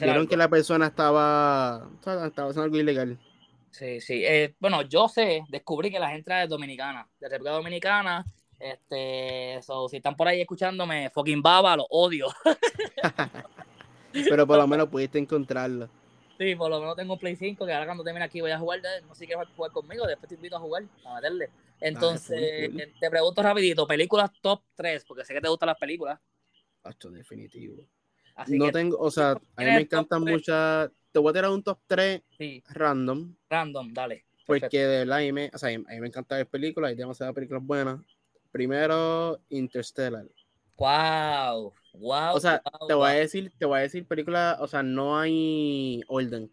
[0.00, 3.16] vieron que la persona estaba, estaba haciendo algo ilegal.
[3.70, 4.24] Sí, sí.
[4.24, 8.24] Eh, bueno, yo sé, descubrí que la gente es dominicana, de República Dominicana.
[8.58, 12.26] Este, si están por ahí escuchándome, fucking baba, lo odio.
[14.12, 15.88] Pero por lo menos pudiste encontrarlo.
[16.38, 18.58] Sí, por lo menos tengo un Play 5 que ahora cuando termine aquí voy a
[18.58, 18.80] jugar.
[19.06, 21.50] No sé vas a jugar conmigo, después te invito a jugar, a meterle.
[21.80, 26.20] Entonces, eh, te pregunto rapidito, películas top 3, porque sé que te gustan las películas.
[26.84, 27.84] Esto definitivo.
[28.46, 30.90] no tengo, o sea, a mí me encantan muchas.
[31.10, 32.22] Te voy a tirar un top 3
[32.68, 33.34] random.
[33.50, 34.24] Random, dale.
[34.46, 36.96] Porque de verdad, a mí me, o sea, a mí me encanta ver películas, hay
[36.96, 38.00] demasiadas películas buenas.
[38.52, 40.26] Primero, Interstellar.
[40.76, 42.34] Wow, wow.
[42.34, 46.02] O sea, te voy a decir, te voy a decir películas, o sea, no hay
[46.08, 46.48] orden.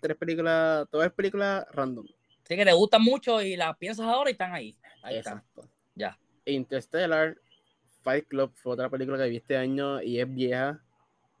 [0.00, 2.06] tres películas, todas películas random.
[2.46, 4.76] Sí, que te gustan mucho y las piensas ahora y están ahí.
[5.02, 5.68] ahí Exacto.
[5.94, 6.18] Ya.
[6.44, 7.38] Interstellar,
[8.02, 10.80] Fight Club fue otra película que vi este año y es vieja.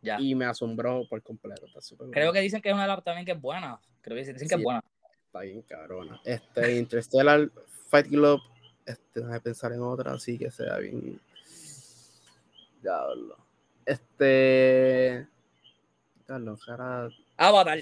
[0.00, 0.20] Ya.
[0.20, 1.66] Y me asombró por completo.
[2.10, 3.80] Creo que dicen que es una de las también que es buena.
[4.02, 4.82] Creo que dicen que es buena.
[5.26, 6.20] Está bien cabrona.
[6.24, 7.50] Este, Interstellar,
[7.88, 8.40] Fight Club,
[8.86, 11.18] este, déjame pensar en otra así que sea bien
[12.84, 13.38] Diablo.
[13.86, 15.26] Este.
[16.26, 17.08] Carlos, cara.
[17.36, 17.78] Avatar.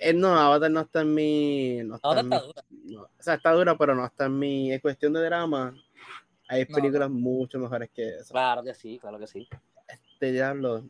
[0.00, 1.80] Eh, no, Avatar no está en mi.
[1.82, 3.02] No está, en mi, dura.
[3.02, 4.72] o sea, está dura, pero no está en mi.
[4.72, 5.74] Es cuestión de drama.
[6.48, 8.30] Hay películas mucho mejores que esa.
[8.30, 9.48] Claro que sí, claro que sí.
[9.88, 10.88] Este diablo.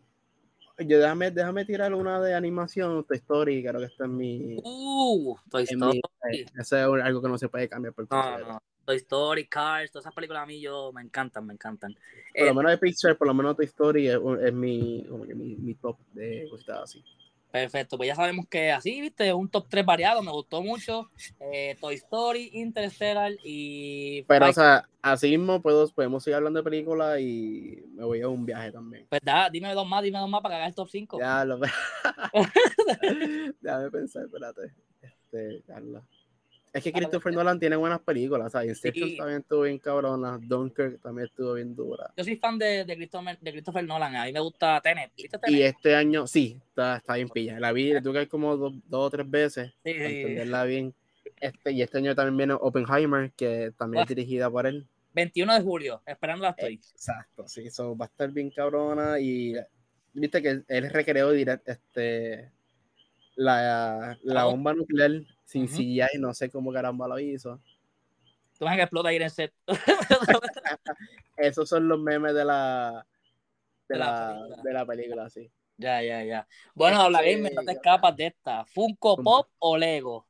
[0.79, 4.61] Yo déjame, déjame tirar una de animación, Toy Story, creo que está en mi.
[4.63, 6.03] Uh, Toy Story.
[6.31, 8.63] Eh, eso es algo que no se puede cambiar por no.
[8.89, 11.93] Toy Story, Cars, todas esas películas a mí yo me encantan, me encantan.
[11.93, 14.19] Por lo eh, menos de Pixar, por lo menos Toy Story es,
[14.55, 15.05] mi,
[15.37, 17.05] mi, top de cositas así.
[17.51, 21.11] Perfecto, pues ya sabemos que así, viste, un top 3 variado, me gustó mucho.
[21.39, 24.23] Eh, Toy Story, Interstellar y.
[24.23, 28.47] Pero, o sea, así mismo podemos seguir hablando de películas y me voy a un
[28.47, 29.07] viaje también.
[29.11, 31.19] Pues da, dime dos más, dime dos más para que haga el top 5.
[31.19, 31.61] Ya, lo
[33.61, 34.73] Déjame pensar, espérate.
[35.03, 36.03] Este, Carla.
[36.73, 41.27] Es que Christopher Nolan tiene buenas películas, sea, Inception también estuvo bien cabrona, Dunkirk también
[41.27, 42.13] estuvo bien dura.
[42.17, 45.13] Yo soy fan de, de, Christopher, de Christopher Nolan, a mí me gusta Tenet.
[45.17, 45.59] ¿Viste Tenet?
[45.59, 47.59] Y este año, sí, está, está bien pilla.
[47.59, 50.95] La vi, tuve que ir como dos, o tres veces sí, para entenderla bien.
[51.41, 54.87] Este, y este año también viene Oppenheimer, que también es dirigida por él.
[55.15, 56.75] 21 de julio, esperando la estoy.
[56.75, 59.55] Exacto, sí, eso va a estar bien cabrona y
[60.13, 62.51] viste que él recreó directo este
[63.37, 67.59] la, la bomba nuclear sin uh y no sé cómo caramba lo hizo.
[68.59, 69.53] Tú vas a que explota ir en set.
[71.39, 73.07] Esos son los memes de la
[73.89, 75.51] de, la, de la película, sí.
[75.79, 76.47] Ya, ya, ya.
[76.75, 78.67] Bueno, habla me no te escapas de esta.
[78.67, 80.27] ¿Funko Pop o Lego?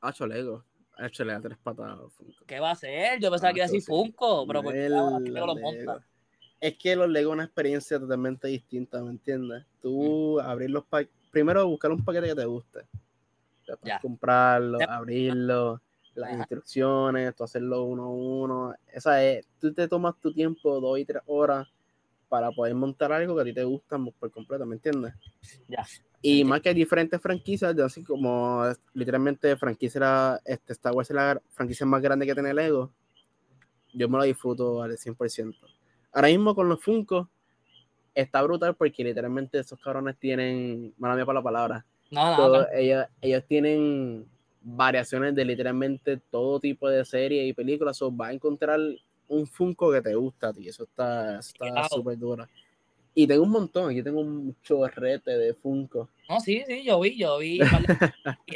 [0.00, 0.64] Hacho Lego.
[0.96, 2.12] Hacho le tres patadas.
[2.14, 2.44] Funko.
[2.44, 3.20] ¿Qué va a ser?
[3.20, 6.04] Yo pensaba que iba a decir Funko, pero porque Lego lo monta.
[6.60, 9.64] Es que los Lego es una experiencia totalmente distinta, ¿me entiendes?
[9.80, 12.80] Tú abrir los paquetes, primero buscar un paquete que te guste
[14.00, 15.80] comprarlo, abrirlo,
[16.14, 18.74] las instrucciones, tú hacerlo uno a uno.
[18.92, 21.66] Esa es, tú te tomas tu tiempo, dos y tres horas,
[22.28, 25.14] para poder montar algo que a ti te gusta por completo, ¿me entiendes?
[25.68, 25.86] Ya.
[26.20, 28.64] Y más que hay diferentes franquicias, así como
[28.94, 32.90] literalmente franquicia, este, Star Wars es la franquicia más grande que tiene Lego,
[33.92, 35.54] yo me lo disfruto al 100%.
[36.12, 37.28] Ahora mismo con los Funko,
[38.14, 41.86] está brutal porque literalmente esos cabrones tienen, mala mía para la palabra,
[42.74, 44.26] ellos, ellos tienen
[44.60, 48.00] variaciones de literalmente todo tipo de series y películas.
[48.02, 48.80] O va a encontrar
[49.28, 50.68] un Funko que te gusta a ti.
[50.68, 52.46] Eso está súper duro.
[53.16, 56.08] Y tengo un montón, aquí tengo un chorrete de Funko.
[56.28, 57.60] No, sí, sí, yo vi, yo vi.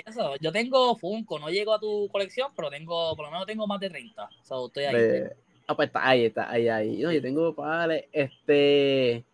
[0.04, 3.68] eso, yo tengo Funko, no llego a tu colección, pero tengo, por lo menos tengo
[3.68, 4.28] más de 30.
[4.42, 5.28] So, estoy ahí.
[5.68, 6.98] ah, pues está ahí, está ahí, ahí.
[6.98, 9.24] yo tengo, vale, este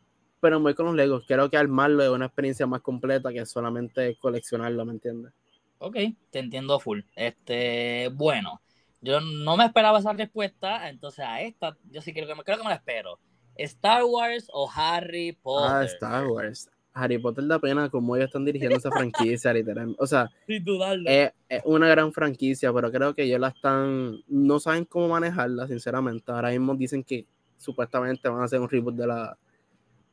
[0.44, 1.24] pero muy con los Legos.
[1.26, 5.32] Creo que armarlo es una experiencia más completa que solamente coleccionarlo, ¿me entiendes?
[5.78, 5.96] Ok,
[6.28, 7.00] te entiendo full.
[7.16, 8.60] Este, bueno,
[9.00, 12.58] yo no me esperaba esa respuesta, entonces a esta, yo sí creo que me, creo
[12.58, 13.18] que me la espero.
[13.56, 15.70] ¿Star Wars o Harry Potter?
[15.70, 16.68] Ah, Star Wars.
[16.92, 19.96] Harry Potter da pena como ellos están dirigiendo esa franquicia, literalmente.
[19.98, 24.18] O sea, es, es, una gran franquicia, pero creo que ellos la están.
[24.28, 26.30] No saben cómo manejarla, sinceramente.
[26.30, 27.24] Ahora mismo dicen que
[27.56, 29.38] supuestamente van a hacer un reboot de la,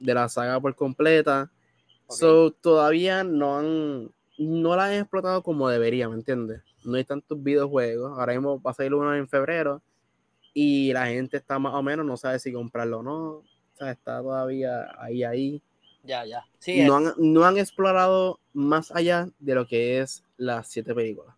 [0.01, 1.49] de la saga por completa.
[2.09, 6.61] So, todavía no han, no la han explotado como debería, ¿me entiendes?
[6.83, 8.17] No hay tantos videojuegos.
[8.17, 9.81] Ahora mismo va a salir uno en febrero
[10.53, 13.21] y la gente está más o menos, no sabe si comprarlo o no.
[13.29, 13.45] O
[13.75, 15.63] sea, está todavía ahí, ahí.
[16.03, 16.43] Ya, ya.
[16.85, 21.35] no, han, no han explorado más allá de lo que es las siete películas.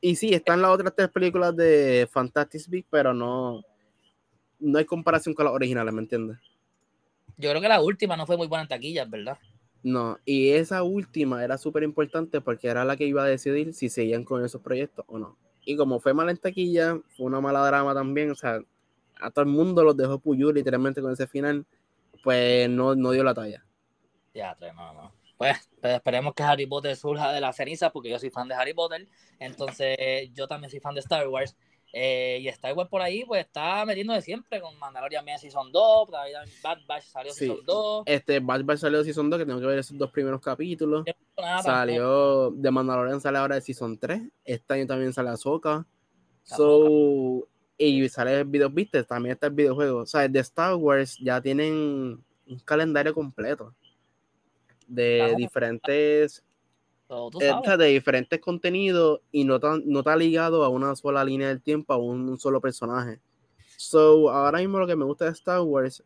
[0.00, 3.62] Y sí, están las otras tres películas de Fantastic Beasts, pero no,
[4.58, 6.36] no hay comparación con las originales, ¿me entiendes?
[7.36, 9.38] Yo creo que la última no fue muy buena en taquillas, ¿verdad?
[9.82, 13.90] No, y esa última era súper importante porque era la que iba a decidir si
[13.90, 15.36] seguían con esos proyectos o no.
[15.64, 18.60] Y como fue mala en taquilla, fue una mala drama también, o sea,
[19.20, 21.66] a todo el mundo los dejó puyur literalmente con ese final,
[22.22, 23.64] pues no, no dio la talla.
[24.32, 25.12] Ya, no, no.
[25.36, 28.54] Pues, pues, esperemos que Harry Potter surja de la ceniza, porque yo soy fan de
[28.54, 29.06] Harry Potter,
[29.38, 31.56] entonces yo también soy fan de Star Wars.
[31.96, 35.70] Eh, y Star Wars por ahí, pues está metiendo de siempre con Mandalorian bien Season
[35.70, 36.08] 2,
[36.60, 38.02] Bad Batch salió Season 2.
[38.06, 41.04] Este Bad Batch salió Season 2, que tengo que ver esos dos primeros capítulos.
[41.62, 44.22] salió de Mandalorian sale ahora de Season 3.
[44.44, 45.86] Este año también sale Ahsoka.
[46.42, 47.46] So,
[47.78, 50.00] y sale el video, viste, también está el videojuego.
[50.00, 53.72] O sea, de Star Wars ya tienen un calendario completo
[54.88, 56.42] de diferentes
[57.08, 61.92] de diferentes contenidos y no, tan, no está ligado a una sola línea del tiempo,
[61.92, 63.20] a un, solo personaje.
[63.76, 66.02] So, ahora mismo lo que me gusta de Star Wars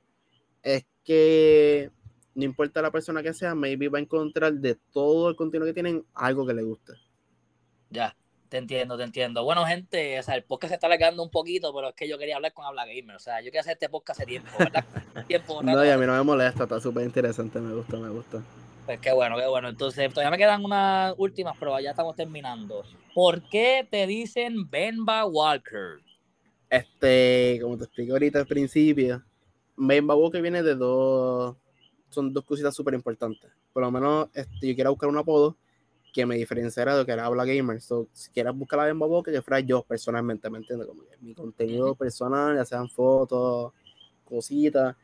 [0.62, 1.90] es que
[2.34, 5.74] no importa la persona que sea, maybe va a encontrar de todo el contenido que
[5.74, 6.92] tienen algo que le guste.
[7.90, 8.14] Ya,
[8.49, 9.44] te entiendo, te entiendo.
[9.44, 12.18] Bueno, gente, o sea, el podcast se está alargando un poquito, pero es que yo
[12.18, 13.16] quería hablar con Habla Gamer.
[13.16, 14.84] O sea, yo quería hacer este podcast hace tiempo, ¿verdad?
[15.26, 18.42] tiempo, no, y a mí no me molesta, está súper interesante, me gusta, me gusta.
[18.89, 19.68] Pues qué bueno, qué bueno.
[19.68, 22.84] Entonces, todavía me quedan unas últimas pruebas, ya estamos terminando.
[23.14, 25.99] ¿Por qué te dicen Benba Walker?
[26.70, 29.22] Este, como te explico ahorita al principio,
[29.76, 31.55] Benba Walker viene de dos,
[32.09, 33.51] son dos cositas súper importantes.
[33.74, 35.59] Por lo menos este, yo quiero buscar un apodo
[36.11, 37.82] que me diferenciara de lo que era Habla Gamer.
[37.82, 40.89] So, si quieres buscar la Benba Walker, que fuera yo personalmente, ¿me entiendes?
[40.89, 43.70] Como mi contenido personal, ya sean fotos,
[44.24, 44.97] cositas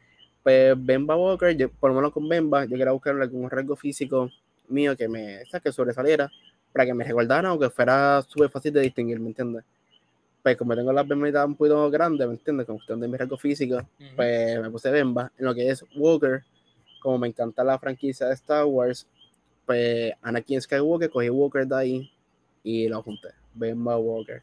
[0.44, 4.30] pues Bemba Walker, por lo menos con Bemba, yo quería buscar algún rasgo físico
[4.68, 6.30] mío que me que sobresaliera
[6.70, 9.64] para que me recordara o que fuera súper fácil de distinguir, ¿me entiendes?
[10.42, 12.66] Pues como tengo las bembitas un poquito grandes, ¿me entiendes?
[12.66, 15.32] Con cuestión de mi rasgo físico, pues me puse Bemba.
[15.38, 16.44] En lo que es Walker,
[17.00, 19.06] como me encanta la franquicia de Star Wars,
[19.64, 22.12] pues Anakin Skywalker, cogí Walker de ahí
[22.62, 23.28] y lo junté.
[23.54, 24.42] Bemba Walker.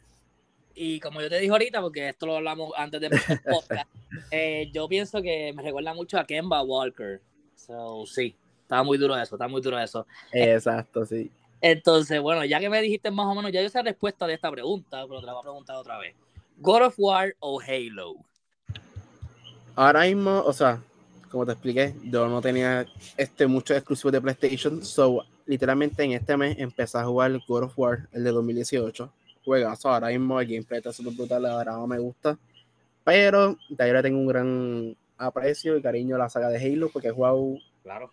[0.84, 3.10] Y como yo te dije ahorita, porque esto lo hablamos antes de
[3.48, 3.88] podcast,
[4.32, 7.22] eh, yo pienso que me recuerda mucho a Kemba Walker.
[7.56, 10.08] So, sí, estaba muy duro eso, está muy duro eso.
[10.32, 11.30] Exacto, sí.
[11.62, 14.34] Entonces, bueno, ya que me dijiste más o menos, ya yo sé la respuesta de
[14.34, 16.16] esta pregunta, pero te la voy a preguntar otra vez.
[16.58, 18.16] ¿God of War o Halo?
[19.76, 20.82] Ahora mismo, o sea,
[21.30, 26.36] como te expliqué, yo no tenía este muchos exclusivos de PlayStation, so literalmente en este
[26.36, 29.14] mes empecé a jugar God of War, el de 2018
[29.44, 29.90] juegazo.
[29.90, 32.38] Ahora mismo el gameplay está súper brutal, la verdad no me gusta.
[33.04, 36.90] Pero de ahí le tengo un gran aprecio y cariño a la saga de Halo
[36.90, 38.12] porque he jugado claro.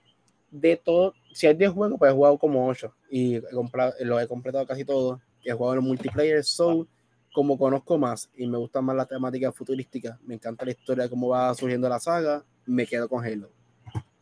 [0.50, 1.14] de todo.
[1.32, 4.66] Si hay 10 juegos, pues he jugado como 8 y he comprado, lo he completado
[4.66, 5.20] casi todo.
[5.44, 6.86] He jugado en multiplayer, so
[7.32, 11.10] como conozco más y me gusta más la temática futurística, me encanta la historia de
[11.10, 13.50] cómo va surgiendo la saga, me quedo con Halo.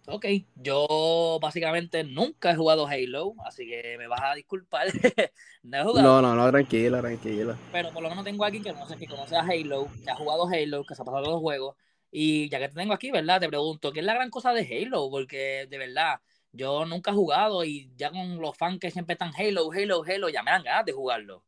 [0.08, 4.86] Ok, yo básicamente nunca he jugado Halo, así que me vas a disculpar.
[5.64, 6.06] no he jugado.
[6.06, 7.56] No, no, no, tranquila, tranquila.
[7.72, 10.14] Pero por lo menos tengo aquí que no sé que conoce a Halo, que ha
[10.14, 11.74] jugado Halo, que se ha pasado los juegos.
[12.12, 13.40] Y ya que te tengo aquí, ¿verdad?
[13.40, 15.10] Te pregunto, ¿qué es la gran cosa de Halo?
[15.10, 16.20] Porque de verdad,
[16.52, 20.28] yo nunca he jugado y ya con los fans que siempre están Halo, Halo, Halo,
[20.28, 21.42] ya me dan ganas de jugarlo.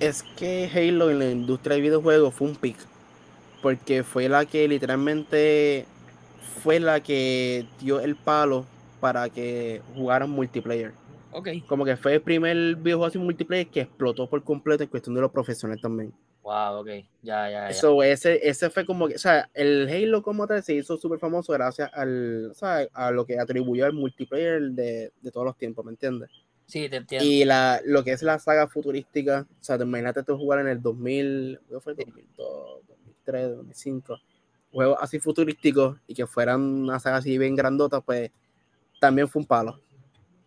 [0.00, 2.78] Es que Halo en la industria de videojuegos fue un pick.
[3.60, 5.86] Porque fue la que literalmente
[6.56, 8.66] fue la que dio el palo
[9.00, 10.92] para que jugaran multiplayer.
[11.32, 11.48] Ok.
[11.66, 15.20] Como que fue el primer videojuego así multiplayer que explotó por completo en cuestión de
[15.20, 16.12] los profesionales también.
[16.42, 16.88] Wow, ok.
[17.22, 17.72] Ya, ya, ya.
[17.74, 21.18] So, ese, ese fue como que, o sea, el Halo como tal se hizo súper
[21.18, 25.58] famoso gracias al, o sea, a lo que atribuyó al multiplayer de, de, todos los
[25.58, 26.30] tiempos, ¿me entiendes?
[26.66, 27.26] Sí, te entiendo.
[27.28, 30.80] Y la, lo que es la saga futurística, o sea, imagínate tú jugar en el
[30.80, 31.94] 2000, ¿qué fue?
[31.94, 34.18] 2002, 2003, 2005
[34.76, 38.30] juegos así futurísticos y que fueran una saga así bien grandota, pues
[39.00, 39.80] también fue un palo.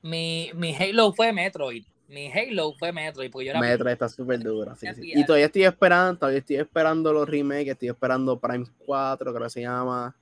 [0.04, 1.84] Mi, mi Halo fue Metroid.
[2.08, 3.32] Mi Halo fue Metroid.
[3.32, 4.76] Porque yo era Metroid está súper duro.
[4.76, 9.44] Sí, Y todavía estoy esperando, todavía estoy esperando los remakes, estoy esperando Prime 4, creo
[9.48, 10.16] que se llama.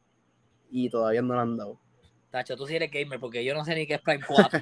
[0.72, 1.78] Y todavía no lo han dado.
[2.32, 4.62] Tacho, tú sí eres gamer, porque yo no sé ni qué es Prime 4.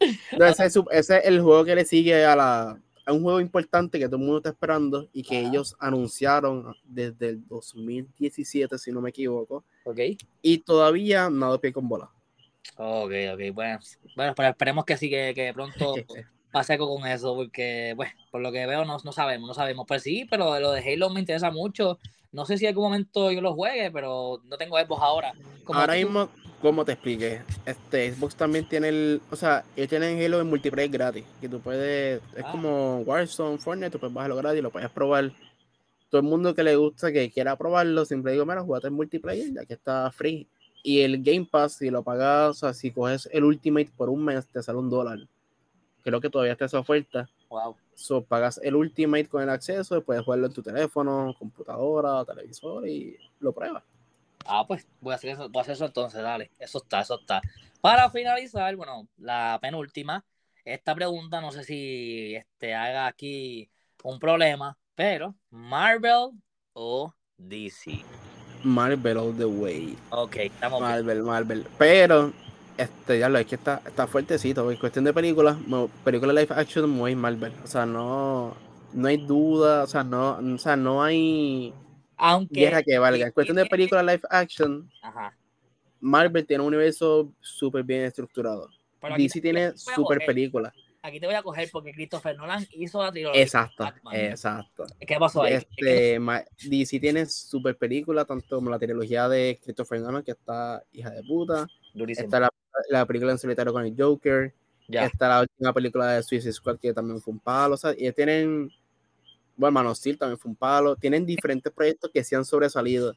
[0.40, 2.80] ese, ese es el juego que le sigue a la,
[3.12, 7.46] un juego importante que todo el mundo está esperando y que ellos anunciaron desde el
[7.48, 9.64] 2017, si no me equivoco.
[9.84, 10.00] Ok.
[10.42, 12.10] Y todavía nada de pie con bola.
[12.76, 13.78] Ok, ok, bueno,
[14.16, 15.94] bueno pero esperemos que sí, que, que pronto
[16.50, 19.86] pase con eso, porque, bueno, por lo que veo no, no sabemos, no sabemos.
[19.86, 21.98] Pues sí, pero lo de Halo me interesa mucho.
[22.32, 25.32] No sé si en algún momento yo lo juegue, pero no tengo Xbox ahora.
[25.66, 26.28] ahora mismo,
[26.60, 27.40] ¿Cómo te expliqué?
[27.64, 29.22] Este, Xbox también tiene el.
[29.30, 31.24] O sea, ellos tienen Halo en multiplayer gratis.
[31.40, 32.20] Que tú puedes.
[32.36, 32.50] Es ah.
[32.52, 35.32] como Warzone, Fortnite, tú puedes bajarlo gratis, lo puedes probar.
[36.10, 39.54] Todo el mundo que le gusta, que quiera probarlo, siempre digo, mira, jugate en multiplayer,
[39.54, 40.46] ya que está free.
[40.82, 44.24] Y el Game Pass, si lo pagas, o sea, si coges el Ultimate por un
[44.24, 45.18] mes, te sale un dólar.
[46.02, 47.28] Creo que todavía está esa oferta.
[47.48, 47.76] Wow.
[47.94, 53.16] So, pagas el Ultimate con el acceso, puedes jugarlo en tu teléfono, computadora, televisor y
[53.38, 53.84] lo pruebas.
[54.52, 56.50] Ah, pues voy a hacer eso, voy a hacer eso entonces, dale.
[56.58, 57.40] Eso está, eso está.
[57.80, 60.24] Para finalizar, bueno, la penúltima,
[60.64, 63.70] esta pregunta no sé si este, haga aquí
[64.02, 66.30] un problema, pero Marvel
[66.72, 68.04] o DC.
[68.64, 69.96] Marvel all the way.
[70.10, 71.66] Ok, estamos Marvel, Marvel.
[71.78, 72.32] Pero,
[72.76, 74.68] este, ya lo es que está, está fuertecito.
[74.68, 75.56] En cuestión de películas,
[76.02, 77.52] películas live action, muy Marvel.
[77.62, 78.56] O sea, no,
[78.94, 81.72] no hay duda, o sea, no, o sea, no hay
[82.20, 82.82] aunque.
[82.84, 83.26] que valga.
[83.26, 84.88] En cuestión de película live action,
[86.00, 88.68] Marvel tiene un universo súper bien estructurado.
[89.16, 90.72] DC tiene súper película.
[91.02, 93.40] Aquí te voy a coger porque Christopher Nolan hizo la trilogía.
[93.40, 94.84] Exacto, exacto.
[95.00, 95.54] ¿Qué pasó ahí?
[95.54, 96.20] Este,
[96.68, 101.22] DC tiene súper película, tanto como la trilogía de Christopher Nolan, que está hija de
[101.22, 101.66] puta.
[102.06, 102.50] Está la,
[102.90, 104.52] la, película en solitario con el Joker.
[104.88, 105.06] Ya.
[105.06, 107.76] Está la última película de Suicide Squad, que también fue un palo.
[107.76, 108.70] O sea, y tienen
[109.60, 110.96] bueno, Man también fue un palo.
[110.96, 113.14] Tienen diferentes proyectos que se han sobresalido,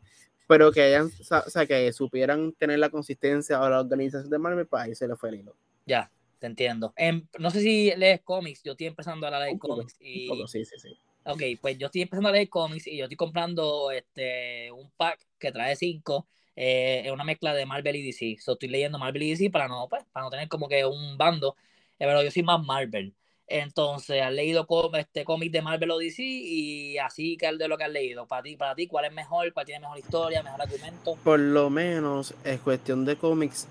[0.48, 4.68] pero que hayan, o sea, que supieran tener la consistencia a la organización de Marvel,
[4.68, 5.56] pues ahí se le fue el hilo.
[5.86, 6.94] Ya, te entiendo.
[7.40, 9.96] no sé si lees cómics, yo estoy empezando a leer cómics.
[10.00, 10.30] Y...
[10.48, 10.98] sí, sí, sí.
[11.26, 15.26] Ok, pues yo estoy empezando a leer cómics y yo estoy comprando este un pack
[15.40, 16.28] que trae cinco.
[16.56, 18.38] Eh, es una mezcla de Marvel y DC.
[18.42, 21.18] So, estoy leyendo Marvel y DC para no, pues, para no tener como que un
[21.18, 21.56] bando.
[21.98, 23.16] Eh, pero yo soy más Marvel.
[23.48, 24.66] Entonces, has leído
[24.98, 28.26] este cómic de Marvel Odyssey y así que de lo que has leído.
[28.26, 29.52] Para ti, para ti, ¿cuál es mejor?
[29.54, 31.16] ¿Cuál tiene mejor historia, mejor argumento?
[31.24, 33.68] Por lo menos, en cuestión de cómics,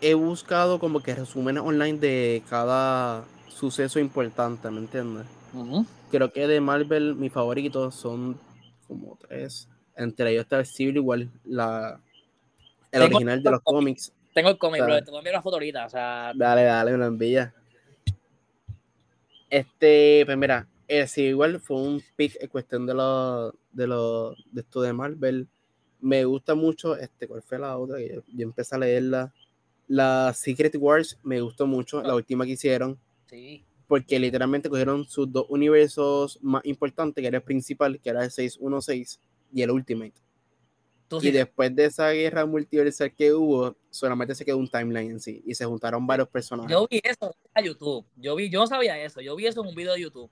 [0.00, 5.26] he buscado como que resúmenes online de cada suceso importante, ¿me entiendes?
[6.10, 8.38] Creo que de Marvel mis favoritos son
[8.86, 9.68] como tres.
[9.96, 12.00] Entre ellos está Civil igual, la,
[12.92, 14.12] el original de los cómics.
[14.34, 15.86] Tengo el cómic, pero te voy a enviar una foto ahorita.
[15.86, 17.54] O sea, dale, dale, me lo envía.
[19.50, 24.60] Este, pues mira, ese igual fue un pick en cuestión de lo, de lo, de
[24.60, 25.48] esto de Marvel.
[26.00, 27.98] Me gusta mucho, este, ¿cuál fue la otra?
[28.00, 29.32] Yo, empecé a leerla.
[29.88, 32.98] La Secret Wars me gustó mucho, la última que hicieron.
[33.26, 33.64] Sí.
[33.86, 38.30] Porque literalmente cogieron sus dos universos más importantes, que era el principal, que era el
[38.30, 39.20] 616,
[39.52, 40.25] y el Ultimate
[41.22, 45.42] y después de esa guerra multiversal que hubo, solamente se quedó un timeline en sí
[45.46, 46.70] y se juntaron varios personajes.
[46.70, 48.04] Yo vi eso en YouTube.
[48.16, 49.20] Yo vi, yo no sabía eso.
[49.20, 50.30] Yo vi eso en un video de YouTube.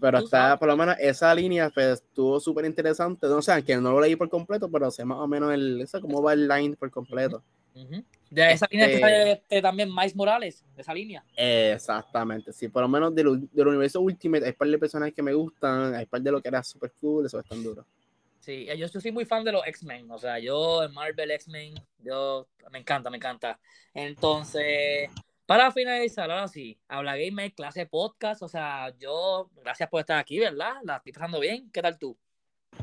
[0.00, 3.26] pero está, por lo menos, esa línea pues, estuvo súper interesante.
[3.26, 6.00] No sé, que no lo leí por completo, pero sé más o menos el, eso,
[6.00, 7.42] cómo va el line por completo.
[8.30, 11.24] De esa línea que sale este, también Miles Morales, de esa línea.
[11.36, 15.34] Exactamente, sí, por lo menos del, del universo Ultimate hay par de personajes que me
[15.34, 17.84] gustan, hay par de lo que era súper cool, eso es tan duro.
[18.44, 22.46] Sí, yo, soy muy fan de los X-Men, o sea, yo en Marvel X-Men, yo
[22.70, 23.58] me encanta, me encanta.
[23.94, 25.08] Entonces,
[25.46, 30.38] para finalizar, ahora sí, Habla Gamer, clase podcast, o sea, yo, gracias por estar aquí,
[30.38, 30.74] ¿verdad?
[30.82, 32.18] La estoy pasando bien, ¿qué tal tú?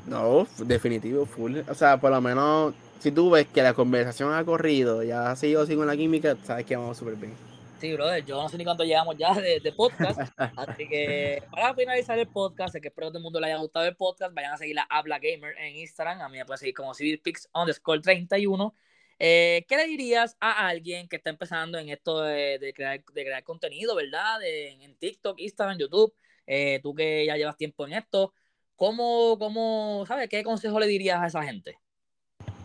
[0.07, 1.59] No, definitivo, full.
[1.69, 5.35] O sea, por lo menos, si tú ves que la conversación ha corrido, ya ha
[5.35, 7.50] seguido así con la química, sabes que vamos súper bien.
[7.81, 10.19] Sí, brother, yo no sé ni cuánto llegamos ya de, podcast.
[10.37, 13.87] así que para finalizar el podcast, que espero que todo el mundo le haya gustado
[13.87, 16.21] el podcast, vayan a seguir la Habla Gamer en Instagram.
[16.21, 18.75] A mí me puede seguir como CivilPix underscore 31.
[19.17, 23.43] Eh, ¿Qué le dirías a alguien que está empezando en esto de, crear, de crear,
[23.43, 24.43] contenido, verdad?
[24.43, 26.13] en TikTok, Instagram, YouTube.
[26.45, 28.35] Eh, tú que ya llevas tiempo en esto,
[28.75, 31.79] ¿cómo, cómo, sabes, qué consejo le dirías a esa gente?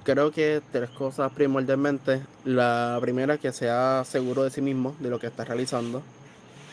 [0.07, 2.23] Creo que tres cosas primordialmente.
[2.45, 6.01] La primera, que sea seguro de sí mismo, de lo que está realizando.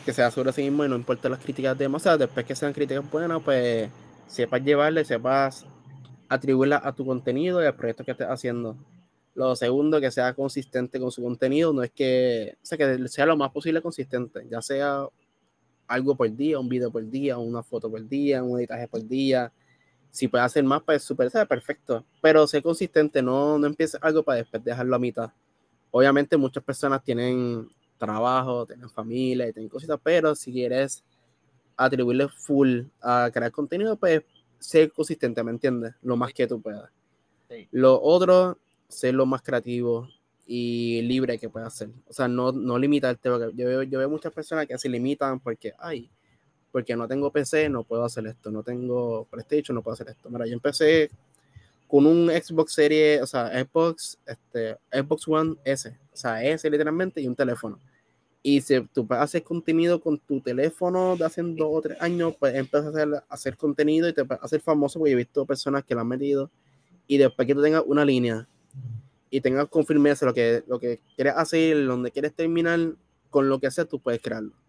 [0.04, 2.20] Que sea seguro de sí mismo y no importa las críticas demasiadas.
[2.20, 3.90] Después que sean críticas buenas, pues
[4.28, 5.66] sepas llevarle, sepas
[6.28, 8.76] atribuirla a tu contenido y al proyecto que estés haciendo.
[9.34, 11.72] Lo segundo, que sea consistente con su contenido.
[11.72, 14.46] No es que, o sea, que sea lo más posible consistente.
[14.48, 15.08] Ya sea
[15.88, 19.52] algo por día, un video por día, una foto por día, un editaje por día
[20.14, 22.04] si puedes hacer más, pues súper, perfecto.
[22.22, 25.32] Pero sé consistente, no, no empieces algo para después dejarlo a mitad.
[25.90, 31.02] Obviamente muchas personas tienen trabajo, tienen familia, tienen cositas, pero si quieres
[31.76, 34.22] atribuirle full a crear contenido, pues
[34.60, 35.94] sé consistente, ¿me entiendes?
[36.02, 36.88] Lo más que tú puedas.
[37.72, 38.56] Lo otro,
[38.86, 40.08] ser lo más creativo
[40.46, 41.90] y libre que puedas hacer.
[42.06, 43.30] O sea, no, no limitarte.
[43.30, 46.08] Porque yo, veo, yo veo muchas personas que se limitan porque, ay,
[46.74, 50.28] porque no tengo PC, no puedo hacer esto, no tengo PlayStation, no puedo hacer esto.
[50.28, 51.08] Mira, yo empecé
[51.86, 57.20] con un Xbox Series, o sea, Xbox, este, Xbox One S, o sea, S literalmente,
[57.20, 57.78] y un teléfono.
[58.42, 62.56] Y si tú haces contenido con tu teléfono de hace dos o tres años, pues
[62.56, 65.94] empiezas a hacer, hacer contenido y te puedes hacer famoso, porque he visto personas que
[65.94, 66.50] lo han metido.
[67.06, 68.48] Y después que tú tengas una línea
[69.30, 72.80] y tengas con firmeza lo que, lo que quieres hacer, donde quieres terminar,
[73.30, 74.63] con lo que haces, tú puedes crearlo.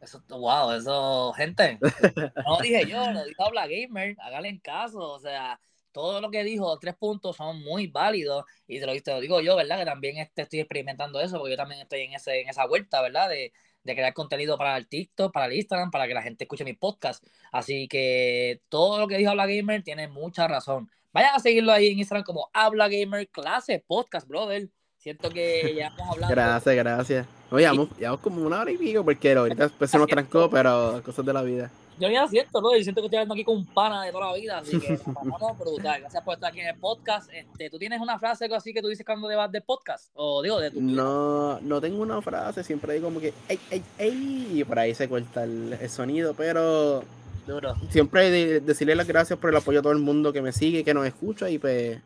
[0.00, 1.78] Eso, wow, eso, gente.
[2.46, 5.60] No lo dije yo, lo dijo Habla Gamer, háganle caso, o sea,
[5.92, 9.40] todo lo que dijo, tres puntos son muy válidos y te lo, te lo digo
[9.40, 9.78] yo, ¿verdad?
[9.78, 13.02] Que también este, estoy experimentando eso, porque yo también estoy en, ese, en esa vuelta,
[13.02, 13.28] ¿verdad?
[13.28, 16.64] De, de crear contenido para el TikTok, para el Instagram, para que la gente escuche
[16.64, 17.24] mi podcast.
[17.52, 20.90] Así que todo lo que dijo Habla Gamer tiene mucha razón.
[21.12, 24.68] Vayan a seguirlo ahí en Instagram como Habla Gamer Clase Podcast, brother.
[25.00, 26.32] Siento que ya hemos hablado.
[26.32, 27.26] Gracias, gracias.
[27.50, 31.26] Oye, llevamos, como una hora y pico porque ahorita después se nos trancó, pero cosas
[31.26, 31.70] de la vida
[32.00, 32.74] yo ya siento, ¿no?
[32.74, 34.98] Y siento que estoy hablando aquí con un pana de toda la vida, así que
[35.06, 36.00] vamos brutal.
[36.00, 37.30] Gracias por estar aquí en el podcast.
[37.32, 40.10] Este, ¿Tú tienes una frase algo así que tú dices cuando te vas del podcast?
[40.14, 43.82] O digo, de tu No, no tengo una frase, siempre digo como que, ¡ey, ey,
[43.98, 44.60] ey!
[44.60, 47.04] Y por ahí se corta el, sonido, pero
[47.46, 47.74] Duro.
[47.90, 50.84] siempre de, decirle las gracias por el apoyo a todo el mundo que me sigue,
[50.84, 52.00] que nos escucha y pues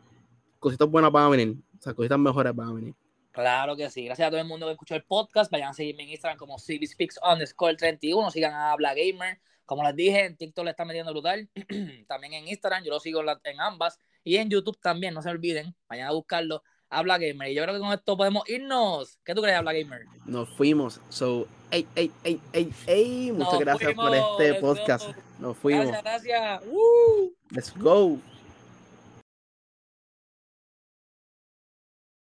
[0.59, 1.55] cositas buenas van a venir.
[1.79, 2.95] O sea, cositas mejores van a venir.
[3.35, 4.05] Claro que sí.
[4.05, 5.51] Gracias a todo el mundo que escuchó el podcast.
[5.51, 8.31] Vayan a seguirme en Instagram como CBSpeaks underscore 31.
[8.31, 9.41] Sigan a Habla Gamer.
[9.65, 11.49] Como les dije, en TikTok le está metiendo brutal.
[12.07, 13.99] también en Instagram, yo lo sigo en, ambas.
[14.23, 15.75] Y en YouTube también, no se olviden.
[15.89, 16.63] Vayan a buscarlo.
[16.89, 17.49] Habla Gamer.
[17.49, 19.19] Y yo creo que con esto podemos irnos.
[19.25, 20.05] ¿Qué tú crees, Habla Gamer?
[20.25, 21.01] Nos fuimos.
[21.09, 23.31] So, ey, ey, ey, ey, ey.
[23.33, 25.09] Muchas gracias por este podcast.
[25.39, 25.87] Nos fuimos.
[25.87, 26.63] Gracias, gracias.
[27.51, 28.17] Let's go.